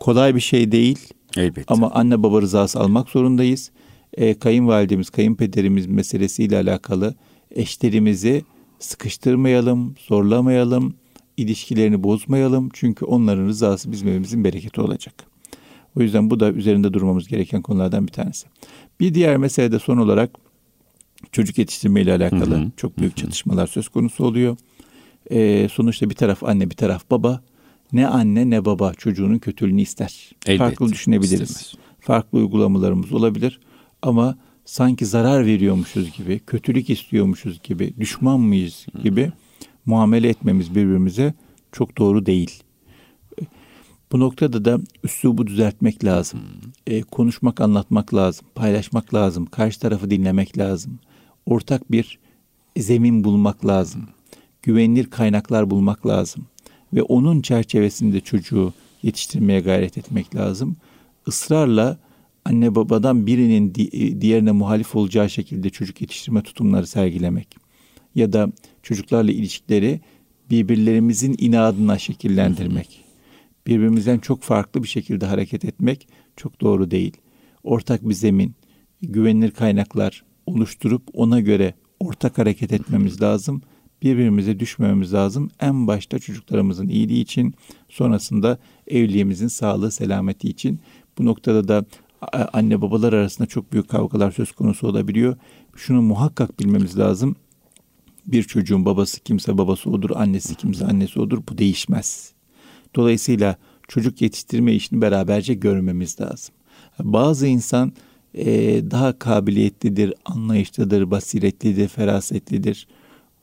Kolay 0.00 0.34
bir 0.34 0.40
şey 0.40 0.72
değil. 0.72 0.98
Elbette. 1.36 1.74
Ama 1.74 1.90
anne 1.90 2.22
baba 2.22 2.42
rızası 2.42 2.80
almak 2.80 3.08
zorundayız. 3.08 3.70
E, 4.12 4.34
kayınvalidemiz, 4.34 5.10
kayınpederimiz 5.10 5.86
meselesiyle 5.86 6.56
alakalı 6.56 7.14
eşlerimizi 7.50 8.44
sıkıştırmayalım, 8.78 9.94
zorlamayalım, 10.08 10.94
ilişkilerini 11.36 12.02
bozmayalım. 12.02 12.70
Çünkü 12.72 13.04
onların 13.04 13.46
rızası 13.46 13.92
bizim 13.92 14.08
evimizin 14.08 14.44
bereketi 14.44 14.80
olacak. 14.80 15.14
O 15.96 16.02
yüzden 16.02 16.30
bu 16.30 16.40
da 16.40 16.52
üzerinde 16.52 16.92
durmamız 16.92 17.28
gereken 17.28 17.62
konulardan 17.62 18.06
bir 18.06 18.12
tanesi. 18.12 18.46
Bir 19.00 19.14
diğer 19.14 19.36
mesele 19.36 19.72
de 19.72 19.78
son 19.78 19.96
olarak 19.96 20.30
çocuk 21.32 21.58
yetiştirme 21.58 22.02
ile 22.02 22.12
alakalı 22.12 22.54
hı 22.54 22.64
hı. 22.64 22.70
çok 22.76 22.98
büyük 22.98 23.12
hı 23.12 23.16
hı. 23.16 23.20
çatışmalar 23.20 23.66
söz 23.66 23.88
konusu 23.88 24.24
oluyor. 24.24 24.56
Ee, 25.30 25.68
sonuçta 25.72 26.10
bir 26.10 26.14
taraf 26.14 26.44
anne 26.44 26.70
bir 26.70 26.76
taraf 26.76 27.10
baba. 27.10 27.42
Ne 27.92 28.06
anne 28.06 28.50
ne 28.50 28.64
baba 28.64 28.94
çocuğunun 28.94 29.38
kötülüğünü 29.38 29.80
ister. 29.80 30.30
Elbette, 30.46 30.58
Farklı 30.58 30.92
düşünebiliriz. 30.92 31.50
İstemez. 31.50 31.74
Farklı 32.00 32.38
uygulamalarımız 32.38 33.12
olabilir. 33.12 33.60
Ama 34.02 34.38
sanki 34.64 35.06
zarar 35.06 35.46
veriyormuşuz 35.46 36.12
gibi, 36.12 36.38
kötülük 36.38 36.90
istiyormuşuz 36.90 37.62
gibi, 37.62 37.94
düşman 37.98 38.40
mıyız 38.40 38.86
gibi 39.02 39.32
muamele 39.86 40.28
etmemiz 40.28 40.70
birbirimize 40.70 41.34
çok 41.72 41.98
doğru 41.98 42.26
değil. 42.26 42.62
Bu 44.12 44.20
noktada 44.20 44.64
da 44.64 44.78
üslubu 45.04 45.46
düzeltmek 45.46 46.04
lazım. 46.04 46.40
E, 46.86 47.02
konuşmak, 47.02 47.60
anlatmak 47.60 48.14
lazım. 48.14 48.46
Paylaşmak 48.54 49.14
lazım. 49.14 49.46
Karşı 49.46 49.80
tarafı 49.80 50.10
dinlemek 50.10 50.58
lazım. 50.58 50.98
Ortak 51.46 51.92
bir 51.92 52.18
zemin 52.78 53.24
bulmak 53.24 53.66
lazım. 53.66 54.08
Güvenilir 54.62 55.10
kaynaklar 55.10 55.70
bulmak 55.70 56.06
lazım. 56.06 56.46
Ve 56.92 57.02
onun 57.02 57.42
çerçevesinde 57.42 58.20
çocuğu 58.20 58.72
yetiştirmeye 59.02 59.60
gayret 59.60 59.98
etmek 59.98 60.34
lazım. 60.34 60.76
Israrla 61.26 61.98
anne 62.44 62.74
babadan 62.74 63.26
birinin 63.26 63.72
e, 63.92 64.20
diğerine 64.20 64.52
muhalif 64.52 64.96
olacağı 64.96 65.30
şekilde 65.30 65.70
çocuk 65.70 66.00
yetiştirme 66.00 66.42
tutumları 66.42 66.86
sergilemek 66.86 67.56
ya 68.14 68.32
da 68.32 68.52
çocuklarla 68.82 69.32
ilişkileri 69.32 70.00
birbirlerimizin 70.50 71.34
inadına 71.38 71.98
şekillendirmek. 71.98 73.04
Birbirimizden 73.66 74.18
çok 74.18 74.42
farklı 74.42 74.82
bir 74.82 74.88
şekilde 74.88 75.26
hareket 75.26 75.64
etmek 75.64 76.08
çok 76.36 76.60
doğru 76.60 76.90
değil. 76.90 77.16
Ortak 77.64 78.08
bir 78.08 78.14
zemin, 78.14 78.54
güvenilir 79.02 79.50
kaynaklar 79.50 80.24
oluşturup 80.46 81.02
ona 81.12 81.40
göre 81.40 81.74
ortak 82.00 82.38
hareket 82.38 82.72
etmemiz 82.72 83.22
lazım. 83.22 83.62
Birbirimize 84.02 84.60
düşmememiz 84.60 85.14
lazım. 85.14 85.50
En 85.60 85.86
başta 85.86 86.18
çocuklarımızın 86.18 86.88
iyiliği 86.88 87.20
için, 87.20 87.54
sonrasında 87.88 88.58
evliliğimizin 88.86 89.48
sağlığı, 89.48 89.90
selameti 89.90 90.48
için. 90.48 90.80
Bu 91.18 91.24
noktada 91.24 91.68
da 91.68 91.84
anne 92.52 92.82
babalar 92.82 93.12
arasında 93.12 93.48
çok 93.48 93.72
büyük 93.72 93.88
kavgalar 93.88 94.30
söz 94.30 94.52
konusu 94.52 94.88
olabiliyor. 94.88 95.36
Şunu 95.76 96.02
muhakkak 96.02 96.60
bilmemiz 96.60 96.98
lazım. 96.98 97.36
Bir 98.26 98.42
çocuğun 98.42 98.84
babası 98.84 99.20
kimse 99.20 99.58
babası 99.58 99.90
odur, 99.90 100.10
annesi 100.14 100.54
kimse 100.54 100.86
annesi 100.86 101.20
odur. 101.20 101.38
Bu 101.50 101.58
değişmez. 101.58 102.32
Dolayısıyla 102.94 103.56
çocuk 103.88 104.22
yetiştirme 104.22 104.72
işini 104.72 105.00
beraberce 105.02 105.54
görmemiz 105.54 106.20
lazım. 106.20 106.54
Bazı 107.02 107.46
insan 107.46 107.92
e, 108.34 108.46
daha 108.90 109.18
kabiliyetlidir, 109.18 110.14
anlayışlıdır, 110.24 111.10
basiretlidir, 111.10 111.88
ferasetlidir. 111.88 112.86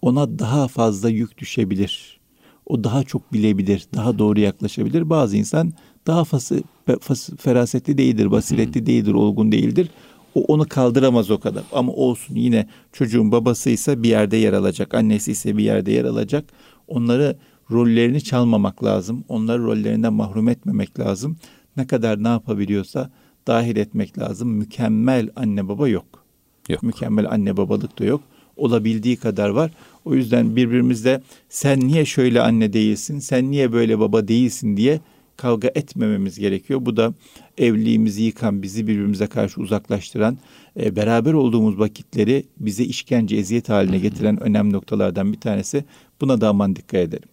Ona 0.03 0.39
daha 0.39 0.67
fazla 0.67 1.09
yük 1.09 1.37
düşebilir. 1.37 2.19
O 2.65 2.83
daha 2.83 3.03
çok 3.03 3.33
bilebilir, 3.33 3.85
daha 3.95 4.19
doğru 4.19 4.39
yaklaşabilir. 4.39 5.09
Bazı 5.09 5.37
insan 5.37 5.73
daha 6.07 6.23
fası, 6.23 6.63
fası, 7.01 7.37
ferasetli 7.37 7.97
değildir, 7.97 8.31
basiretli 8.31 8.85
değildir, 8.85 9.13
olgun 9.13 9.51
değildir. 9.51 9.89
O 10.35 10.41
onu 10.41 10.65
kaldıramaz 10.69 11.31
o 11.31 11.39
kadar. 11.39 11.63
Ama 11.71 11.93
olsun 11.93 12.35
yine 12.35 12.67
çocuğun 12.93 13.31
babasıysa 13.31 14.03
bir 14.03 14.09
yerde 14.09 14.37
yer 14.37 14.53
alacak, 14.53 14.93
annesi 14.93 15.31
ise 15.31 15.57
bir 15.57 15.63
yerde 15.63 15.91
yer 15.91 16.05
alacak. 16.05 16.45
Onları 16.87 17.37
rollerini 17.71 18.21
çalmamak 18.21 18.83
lazım. 18.83 19.23
Onları 19.27 19.63
rollerinden 19.63 20.13
mahrum 20.13 20.49
etmemek 20.49 20.99
lazım. 20.99 21.37
Ne 21.77 21.87
kadar 21.87 22.23
ne 22.23 22.27
yapabiliyorsa 22.27 23.11
dahil 23.47 23.77
etmek 23.77 24.19
lazım. 24.19 24.49
Mükemmel 24.49 25.29
anne 25.35 25.67
baba 25.67 25.87
yok. 25.87 26.23
Yok. 26.69 26.83
Mükemmel 26.83 27.31
anne 27.31 27.57
babalık 27.57 27.99
da 27.99 28.05
yok. 28.05 28.21
Olabildiği 28.63 29.17
kadar 29.17 29.49
var. 29.49 29.71
O 30.05 30.15
yüzden 30.15 30.55
birbirimizle 30.55 31.21
sen 31.49 31.79
niye 31.79 32.05
şöyle 32.05 32.41
anne 32.41 32.73
değilsin, 32.73 33.19
sen 33.19 33.51
niye 33.51 33.71
böyle 33.71 33.99
baba 33.99 34.27
değilsin 34.27 34.77
diye 34.77 34.99
kavga 35.37 35.67
etmememiz 35.75 36.39
gerekiyor. 36.39 36.79
Bu 36.85 36.97
da 36.97 37.13
evliliğimizi 37.57 38.23
yıkan, 38.23 38.63
bizi 38.63 38.87
birbirimize 38.87 39.27
karşı 39.27 39.61
uzaklaştıran, 39.61 40.37
e, 40.79 40.95
beraber 40.95 41.33
olduğumuz 41.33 41.79
vakitleri 41.79 42.43
bize 42.59 42.83
işkence, 42.83 43.35
eziyet 43.35 43.69
haline 43.69 43.99
getiren 43.99 44.43
önemli 44.43 44.73
noktalardan 44.73 45.33
bir 45.33 45.39
tanesi. 45.39 45.85
Buna 46.21 46.41
da 46.41 46.49
aman 46.49 46.75
dikkat 46.75 46.99
edelim. 46.99 47.29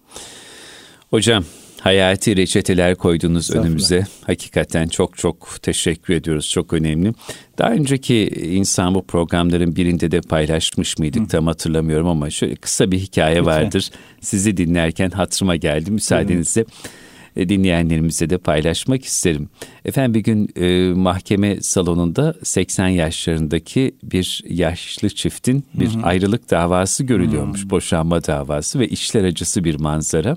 Hocam 1.10 1.44
hayati 1.80 2.36
reçeteler 2.36 2.94
koydunuz 2.94 3.50
önümüze. 3.50 4.06
Hakikaten 4.26 4.88
çok 4.88 5.18
çok 5.18 5.62
teşekkür 5.62 6.14
ediyoruz. 6.14 6.50
Çok 6.50 6.72
önemli. 6.72 7.12
Daha 7.58 7.70
önceki 7.70 8.28
insan 8.28 8.94
bu 8.94 9.06
programların 9.06 9.76
birinde 9.76 10.10
de 10.10 10.20
paylaşmış 10.20 10.98
mıydık 10.98 11.22
Hı. 11.22 11.28
tam 11.28 11.46
hatırlamıyorum 11.46 12.08
ama 12.08 12.30
şöyle 12.30 12.56
kısa 12.56 12.90
bir 12.90 12.98
hikaye 12.98 13.36
Lütfen. 13.36 13.46
vardır. 13.46 13.90
Sizi 14.20 14.56
dinlerken 14.56 15.10
hatırıma 15.10 15.56
geldi. 15.56 15.90
Müsaadenizle. 15.90 16.60
Hı 16.60 16.66
e, 17.36 17.48
dinleyenlerimize 17.48 18.30
de 18.30 18.38
paylaşmak 18.38 19.04
isterim. 19.04 19.48
Efendim 19.84 20.14
bir 20.14 20.20
gün 20.20 20.48
e, 20.56 20.94
mahkeme 20.94 21.60
salonunda 21.60 22.34
80 22.42 22.88
yaşlarındaki 22.88 23.94
bir 24.02 24.42
yaşlı 24.48 25.08
çiftin 25.08 25.64
bir 25.74 25.94
hı 25.94 26.02
ayrılık 26.02 26.50
davası 26.50 27.04
görülüyormuş. 27.04 27.64
Hı. 27.64 27.70
Boşanma 27.70 28.24
davası 28.24 28.78
ve 28.78 28.88
içler 28.88 29.24
acısı 29.24 29.64
bir 29.64 29.74
manzara. 29.74 30.36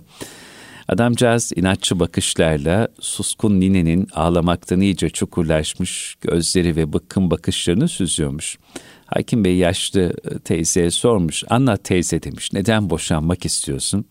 Adamcağız 0.87 1.51
inatçı 1.55 1.99
bakışlarla 1.99 2.87
suskun 2.99 3.59
ninenin 3.59 4.07
ağlamaktan 4.13 4.81
iyice 4.81 5.09
çukurlaşmış 5.09 6.15
gözleri 6.21 6.75
ve 6.75 6.93
bıkkın 6.93 7.31
bakışlarını 7.31 7.87
süzüyormuş. 7.87 8.57
Hakim 9.05 9.43
Bey 9.43 9.55
yaşlı 9.55 10.13
teyzeye 10.43 10.91
sormuş. 10.91 11.43
Anlat 11.49 11.83
teyze 11.83 12.23
demiş. 12.23 12.53
Neden 12.53 12.89
boşanmak 12.89 13.45
istiyorsun? 13.45 14.05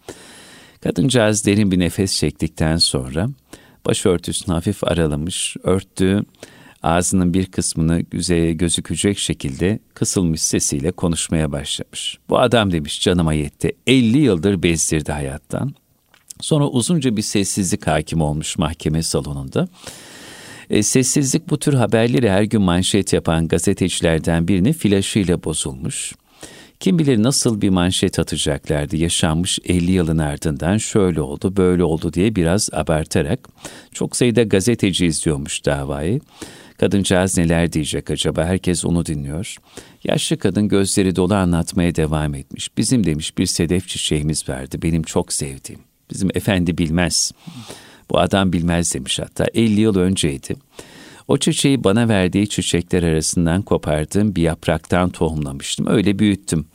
Kadıncağız 0.80 1.46
derin 1.46 1.70
bir 1.70 1.78
nefes 1.78 2.16
çektikten 2.16 2.76
sonra 2.76 3.28
başörtüsünü 3.86 4.54
hafif 4.54 4.84
aralamış, 4.84 5.56
örttüğü 5.62 6.24
ağzının 6.82 7.34
bir 7.34 7.46
kısmını 7.46 8.00
güzeye 8.00 8.52
gözükecek 8.52 9.18
şekilde 9.18 9.78
kısılmış 9.94 10.42
sesiyle 10.42 10.92
konuşmaya 10.92 11.52
başlamış. 11.52 12.18
Bu 12.28 12.38
adam 12.38 12.72
demiş 12.72 13.00
canıma 13.00 13.32
yetti. 13.32 13.72
50 13.86 14.18
yıldır 14.18 14.62
bezdirdi 14.62 15.12
hayattan. 15.12 15.74
Sonra 16.42 16.68
uzunca 16.68 17.16
bir 17.16 17.22
sessizlik 17.22 17.86
hakim 17.86 18.20
olmuş 18.20 18.58
mahkeme 18.58 19.02
salonunda. 19.02 19.68
E, 20.70 20.82
sessizlik 20.82 21.50
bu 21.50 21.58
tür 21.58 21.74
haberleri 21.74 22.30
her 22.30 22.42
gün 22.42 22.62
manşet 22.62 23.12
yapan 23.12 23.48
gazetecilerden 23.48 24.48
birinin 24.48 24.72
flaşıyla 24.72 25.44
bozulmuş. 25.44 26.12
Kim 26.80 26.98
bilir 26.98 27.22
nasıl 27.22 27.60
bir 27.60 27.68
manşet 27.68 28.18
atacaklardı 28.18 28.96
yaşanmış 28.96 29.58
50 29.64 29.90
yılın 29.90 30.18
ardından 30.18 30.78
şöyle 30.78 31.20
oldu 31.20 31.56
böyle 31.56 31.84
oldu 31.84 32.12
diye 32.12 32.36
biraz 32.36 32.68
abartarak. 32.72 33.48
Çok 33.92 34.16
sayıda 34.16 34.42
gazeteci 34.42 35.06
izliyormuş 35.06 35.64
davayı. 35.64 36.20
Kadıncağız 36.78 37.38
neler 37.38 37.72
diyecek 37.72 38.10
acaba 38.10 38.44
herkes 38.44 38.84
onu 38.84 39.06
dinliyor. 39.06 39.56
Yaşlı 40.04 40.38
kadın 40.38 40.68
gözleri 40.68 41.16
dolu 41.16 41.34
anlatmaya 41.34 41.94
devam 41.94 42.34
etmiş. 42.34 42.76
Bizim 42.76 43.04
demiş 43.06 43.38
bir 43.38 43.46
sedef 43.46 43.88
çiçeğimiz 43.88 44.48
vardı 44.48 44.78
benim 44.82 45.02
çok 45.02 45.32
sevdiğim. 45.32 45.91
Bizim 46.14 46.28
efendi 46.34 46.78
bilmez. 46.78 47.32
Bu 48.10 48.18
adam 48.18 48.52
bilmez 48.52 48.94
demiş 48.94 49.18
hatta 49.18 49.46
50 49.54 49.80
yıl 49.80 49.96
önceydi. 49.96 50.54
O 51.28 51.36
çiçeği 51.36 51.84
bana 51.84 52.08
verdiği 52.08 52.48
çiçekler 52.48 53.02
arasından 53.02 53.62
kopardığım 53.62 54.34
bir 54.36 54.42
yapraktan 54.42 55.10
tohumlamıştım. 55.10 55.86
Öyle 55.86 56.18
büyüttüm. 56.18 56.66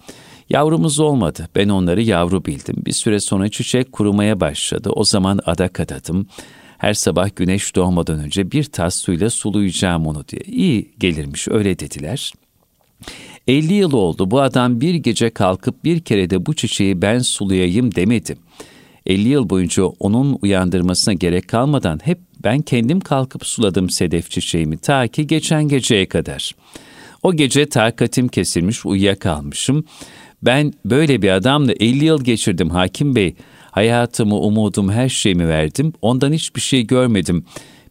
Yavrumuz 0.50 1.00
olmadı. 1.00 1.50
Ben 1.56 1.70
onları 1.70 2.02
yavru 2.02 2.46
bildim. 2.46 2.76
Bir 2.86 2.92
süre 2.92 3.20
sonra 3.20 3.50
çiçek 3.50 3.92
kurumaya 3.92 4.40
başladı. 4.40 4.90
O 4.90 5.04
zaman 5.04 5.40
adak 5.46 5.80
adadım. 5.80 6.28
Her 6.78 6.94
sabah 6.94 7.36
güneş 7.36 7.76
doğmadan 7.76 8.20
önce 8.20 8.52
bir 8.52 8.64
tas 8.64 8.96
suyla 8.96 9.30
sulayacağım 9.30 10.08
onu 10.08 10.28
diye. 10.28 10.42
İyi 10.42 10.92
gelirmiş 11.00 11.48
öyle 11.48 11.80
dediler. 11.80 12.34
50 13.48 13.74
yıl 13.74 13.94
oldu 13.94 14.32
bu 14.32 14.42
adam 14.42 14.82
bir 14.82 14.96
gece 14.96 15.30
kalkıp 15.30 15.84
bir 15.84 16.00
kere 16.00 16.30
de 16.30 16.46
bu 16.46 16.54
çiçeği 16.54 17.02
ben 17.02 17.20
sulayayım 17.20 17.96
demedi. 17.96 18.38
50 19.08 19.30
yıl 19.30 19.50
boyunca 19.50 19.84
onun 19.84 20.40
uyandırmasına 20.42 21.14
gerek 21.14 21.48
kalmadan 21.48 22.00
hep 22.04 22.20
ben 22.44 22.62
kendim 22.62 23.00
kalkıp 23.00 23.46
suladım 23.46 23.90
sedef 23.90 24.32
çiçeğimi 24.32 24.78
ta 24.78 25.08
ki 25.08 25.28
geçen 25.28 25.68
geceye 25.68 26.08
kadar. 26.08 26.52
O 27.24 27.34
gece 27.34 27.70
takatim 27.70 28.28
kesilmiş 28.28 28.86
uyuyakalmışım. 28.86 29.86
Ben 30.42 30.74
böyle 30.86 31.22
bir 31.22 31.30
adamla 31.30 31.74
50 31.74 32.06
yıl 32.06 32.24
geçirdim 32.24 32.70
hakim 32.70 33.16
bey. 33.16 33.36
Hayatımı, 33.72 34.36
umudum, 34.36 34.92
her 34.92 35.10
şeyimi 35.10 35.48
verdim. 35.48 35.94
Ondan 36.02 36.34
hiçbir 36.34 36.62
şey 36.62 36.88
görmedim. 36.88 37.46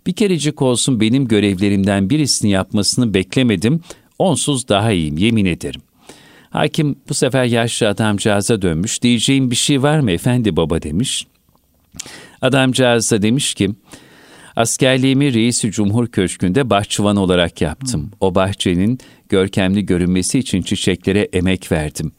Bir 0.06 0.12
kerecik 0.12 0.62
olsun 0.62 1.00
benim 1.00 1.28
görevlerimden 1.28 2.10
birisini 2.10 2.50
yapmasını 2.50 3.14
beklemedim. 3.14 3.80
Onsuz 4.18 4.68
daha 4.68 4.92
iyiyim 4.92 5.18
yemin 5.18 5.44
ederim. 5.44 5.80
Hakim 6.56 6.96
bu 7.08 7.14
sefer 7.14 7.44
yaşlı 7.44 7.88
adamcağıza 7.88 8.62
dönmüş. 8.62 9.02
Diyeceğim 9.02 9.50
bir 9.50 9.56
şey 9.56 9.82
var 9.82 10.00
mı 10.00 10.10
efendi 10.10 10.56
baba 10.56 10.82
demiş. 10.82 11.26
Adamcağız 12.42 13.12
da 13.12 13.22
demiş 13.22 13.54
ki 13.54 13.70
Askerliğimi 14.56 15.34
Reisi 15.34 15.70
Cumhur 15.70 16.06
Köşkü'nde 16.06 16.70
bahçıvan 16.70 17.16
olarak 17.16 17.60
yaptım. 17.60 18.10
O 18.20 18.34
bahçenin 18.34 18.98
görkemli 19.28 19.86
görünmesi 19.86 20.38
için 20.38 20.62
çiçeklere 20.62 21.28
emek 21.32 21.72
verdim. 21.72 22.12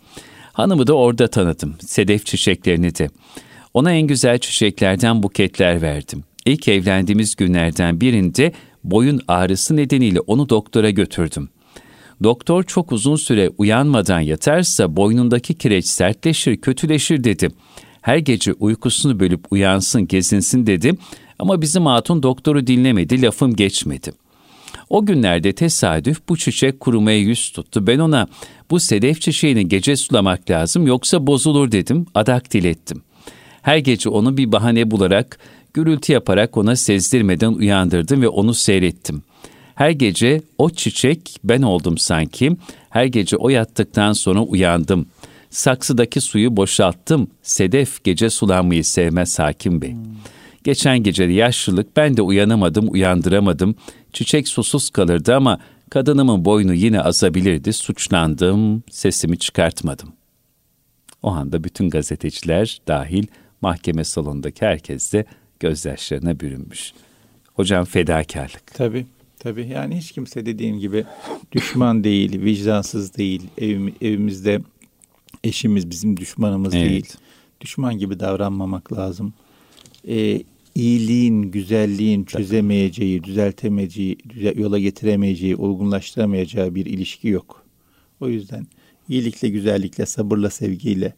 Hanımı 0.54 0.88
da 0.88 0.94
orada 0.94 1.28
tanıdım, 1.28 1.76
sedef 1.80 2.26
çiçeklerini 2.26 2.96
de. 2.96 3.10
Ona 3.74 3.92
en 3.92 4.08
güzel 4.08 4.40
çiçeklerden 4.40 5.24
buketler 5.24 5.82
verdim. 5.82 6.24
İlk 6.46 6.68
evlendiğimiz 6.68 7.36
günlerden 7.36 8.02
birinde 8.02 8.52
boyun 8.84 9.22
ağrısı 9.28 9.76
nedeniyle 9.76 10.20
onu 10.20 10.50
doktora 10.50 10.90
götürdüm. 10.90 11.50
Doktor 12.24 12.64
çok 12.64 12.92
uzun 12.92 13.16
süre 13.16 13.50
uyanmadan 13.58 14.20
yatarsa 14.20 14.96
boynundaki 14.96 15.54
kireç 15.54 15.86
sertleşir, 15.86 16.58
kötüleşir 16.58 17.24
dedi. 17.24 17.50
Her 18.02 18.18
gece 18.18 18.54
uykusunu 18.54 19.20
bölüp 19.20 19.52
uyansın, 19.52 20.08
gezinsin 20.08 20.68
dedi. 20.68 20.94
Ama 21.40 21.62
bizim 21.62 21.86
hatun 21.86 22.24
doktoru 22.24 22.68
dinlemedi, 22.68 23.22
lafım 23.22 23.56
geçmedi. 23.56 24.12
O 24.90 25.06
günlerde 25.06 25.54
tesadüf 25.54 26.22
bu 26.30 26.38
çiçek 26.38 26.80
kurumaya 26.80 27.20
yüz 27.20 27.52
tuttu. 27.52 27.88
Ben 27.88 28.00
ona 28.00 28.28
bu 28.72 28.80
sedef 28.80 29.22
çiçeğini 29.22 29.68
gece 29.68 29.96
sulamak 29.96 30.50
lazım 30.50 30.88
yoksa 30.88 31.28
bozulur 31.28 31.72
dedim. 31.72 32.06
Adak 32.16 32.54
dilettim. 32.54 33.02
Her 33.62 33.78
gece 33.78 34.10
onu 34.10 34.38
bir 34.38 34.52
bahane 34.52 34.92
bularak, 34.92 35.40
gürültü 35.74 36.14
yaparak 36.14 36.58
ona 36.58 36.76
sezdirmeden 36.76 37.54
uyandırdım 37.54 38.22
ve 38.22 38.28
onu 38.28 38.54
seyrettim. 38.54 39.24
Her 39.78 39.92
gece 39.92 40.42
o 40.58 40.70
çiçek 40.70 41.38
ben 41.44 41.62
oldum 41.62 41.98
sanki. 41.98 42.58
Her 42.90 43.06
gece 43.06 43.38
o 43.38 43.50
yattıktan 43.50 44.14
sonra 44.14 44.42
uyandım. 44.42 45.08
Saksıdaki 45.50 46.22
suyu 46.22 46.58
boşalttım. 46.58 47.28
Sedef 47.42 48.04
gece 48.04 48.30
sulanmayı 48.30 48.84
sevmez 48.84 49.40
hakim 49.40 49.82
bey. 49.82 49.96
Geçen 50.64 51.04
gece 51.04 51.24
yaşlılık 51.24 51.98
ben 51.98 52.18
de 52.18 52.22
uyanamadım, 52.22 52.92
uyandıramadım. 52.92 53.76
Çiçek 54.14 54.48
susuz 54.48 54.90
kalırdı 54.90 55.36
ama 55.36 55.60
kadınımın 55.90 56.46
boynu 56.46 56.74
yine 56.74 57.02
azabilirdi. 57.02 57.74
Suçlandım, 57.74 58.84
sesimi 58.90 59.38
çıkartmadım. 59.38 60.14
O 61.24 61.30
anda 61.30 61.64
bütün 61.64 61.90
gazeteciler 61.90 62.82
dahil 62.88 63.28
mahkeme 63.62 64.04
salonundaki 64.04 64.66
herkes 64.66 65.14
de 65.14 65.26
gözyaşlarına 65.60 66.40
bürünmüş. 66.40 66.94
Hocam 67.54 67.86
fedakarlık. 67.86 68.74
Tabii. 68.74 69.06
Tabii 69.48 69.68
yani 69.68 69.98
hiç 69.98 70.12
kimse 70.12 70.46
dediğim 70.46 70.80
gibi 70.80 71.06
düşman 71.52 72.04
değil, 72.04 72.42
vicdansız 72.42 73.18
değil. 73.18 73.44
Evim, 73.58 73.94
evimizde 74.02 74.62
eşimiz 75.44 75.90
bizim 75.90 76.18
düşmanımız 76.18 76.76
evet. 76.76 76.90
değil. 76.90 77.14
Düşman 77.62 77.98
gibi 77.98 78.20
davranmamak 78.20 78.94
lazım. 78.94 79.34
Ee, 80.08 80.44
iyiliğin, 80.76 81.42
güzelliğin 81.42 82.24
çözemeyeceği, 82.24 83.24
düzeltemeyeceği, 83.24 84.18
yola 84.56 84.80
getiremeyeceği, 84.80 85.56
olgunlaştıramayacağı 85.56 86.76
bir 86.76 86.86
ilişki 86.86 87.28
yok. 87.28 87.66
O 88.20 88.28
yüzden 88.30 88.68
iyilikle, 89.10 89.50
güzellikle, 89.50 90.06
sabırla, 90.06 90.50
sevgiyle 90.50 91.14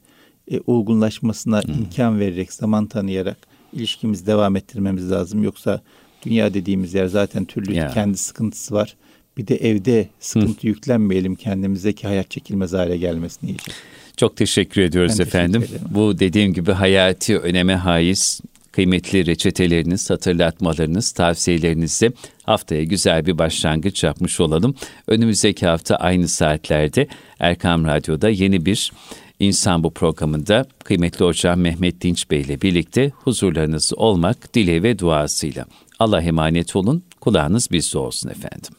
e, 0.52 0.60
olgunlaşmasına 0.68 1.62
hmm. 1.64 1.74
imkan 1.74 2.20
vererek, 2.20 2.54
zaman 2.54 2.86
tanıyarak 2.86 3.38
ilişkimizi 3.74 4.26
devam 4.26 4.56
ettirmemiz 4.56 5.12
lazım. 5.12 5.44
Yoksa 5.44 5.82
dünya 6.26 6.54
dediğimiz 6.54 6.94
yer 6.94 7.06
zaten 7.06 7.46
türlü 7.46 7.74
ya. 7.74 7.88
kendi 7.88 8.18
sıkıntısı 8.18 8.74
var. 8.74 8.96
Bir 9.38 9.48
de 9.48 9.56
evde 9.56 10.08
sıkıntı 10.20 10.62
Hı. 10.62 10.68
yüklenmeyelim 10.68 11.36
kendimize 11.36 11.94
ki 11.94 12.08
hayat 12.08 12.32
çekilmez 12.32 12.74
hale 12.74 12.98
gelmesin 12.98 13.48
iyice. 13.48 13.72
Çok 14.18 14.38
teşekkür 14.38 14.82
ediyoruz 14.82 15.20
ben 15.20 15.24
efendim. 15.24 15.62
Teşekkür 15.62 15.96
Bu 15.96 16.20
dediğim 16.20 16.54
gibi 16.54 16.72
hayati 16.72 17.38
öneme 17.38 17.76
haiz 17.76 18.42
kıymetli 18.72 19.26
reçeteleriniz, 19.26 20.10
hatırlatmalarınız, 20.10 21.12
tavsiyelerinizi 21.12 22.12
haftaya 22.44 22.84
güzel 22.84 23.26
bir 23.26 23.38
başlangıç 23.38 24.04
yapmış 24.04 24.40
olalım. 24.40 24.76
Önümüzdeki 25.08 25.68
hafta 25.68 25.96
aynı 25.96 26.28
saatlerde 26.28 27.08
Erkam 27.40 27.86
Radyo'da 27.86 28.30
yeni 28.30 28.66
bir 28.66 28.92
İnsan 29.40 29.84
bu 29.84 29.94
programında 29.94 30.66
kıymetli 30.84 31.26
hocam 31.26 31.60
Mehmet 31.60 32.02
Dinç 32.02 32.32
Bey 32.32 32.42
ile 32.42 32.62
birlikte 32.62 33.12
huzurlarınız 33.16 33.94
olmak 33.96 34.54
dile 34.54 34.84
ve 34.84 35.00
duasıyla. 35.00 35.66
Allah 36.00 36.22
emanet 36.22 36.76
olun, 36.76 37.04
kulağınız 37.22 37.72
bizde 37.72 37.98
olsun 37.98 38.30
efendim. 38.30 38.79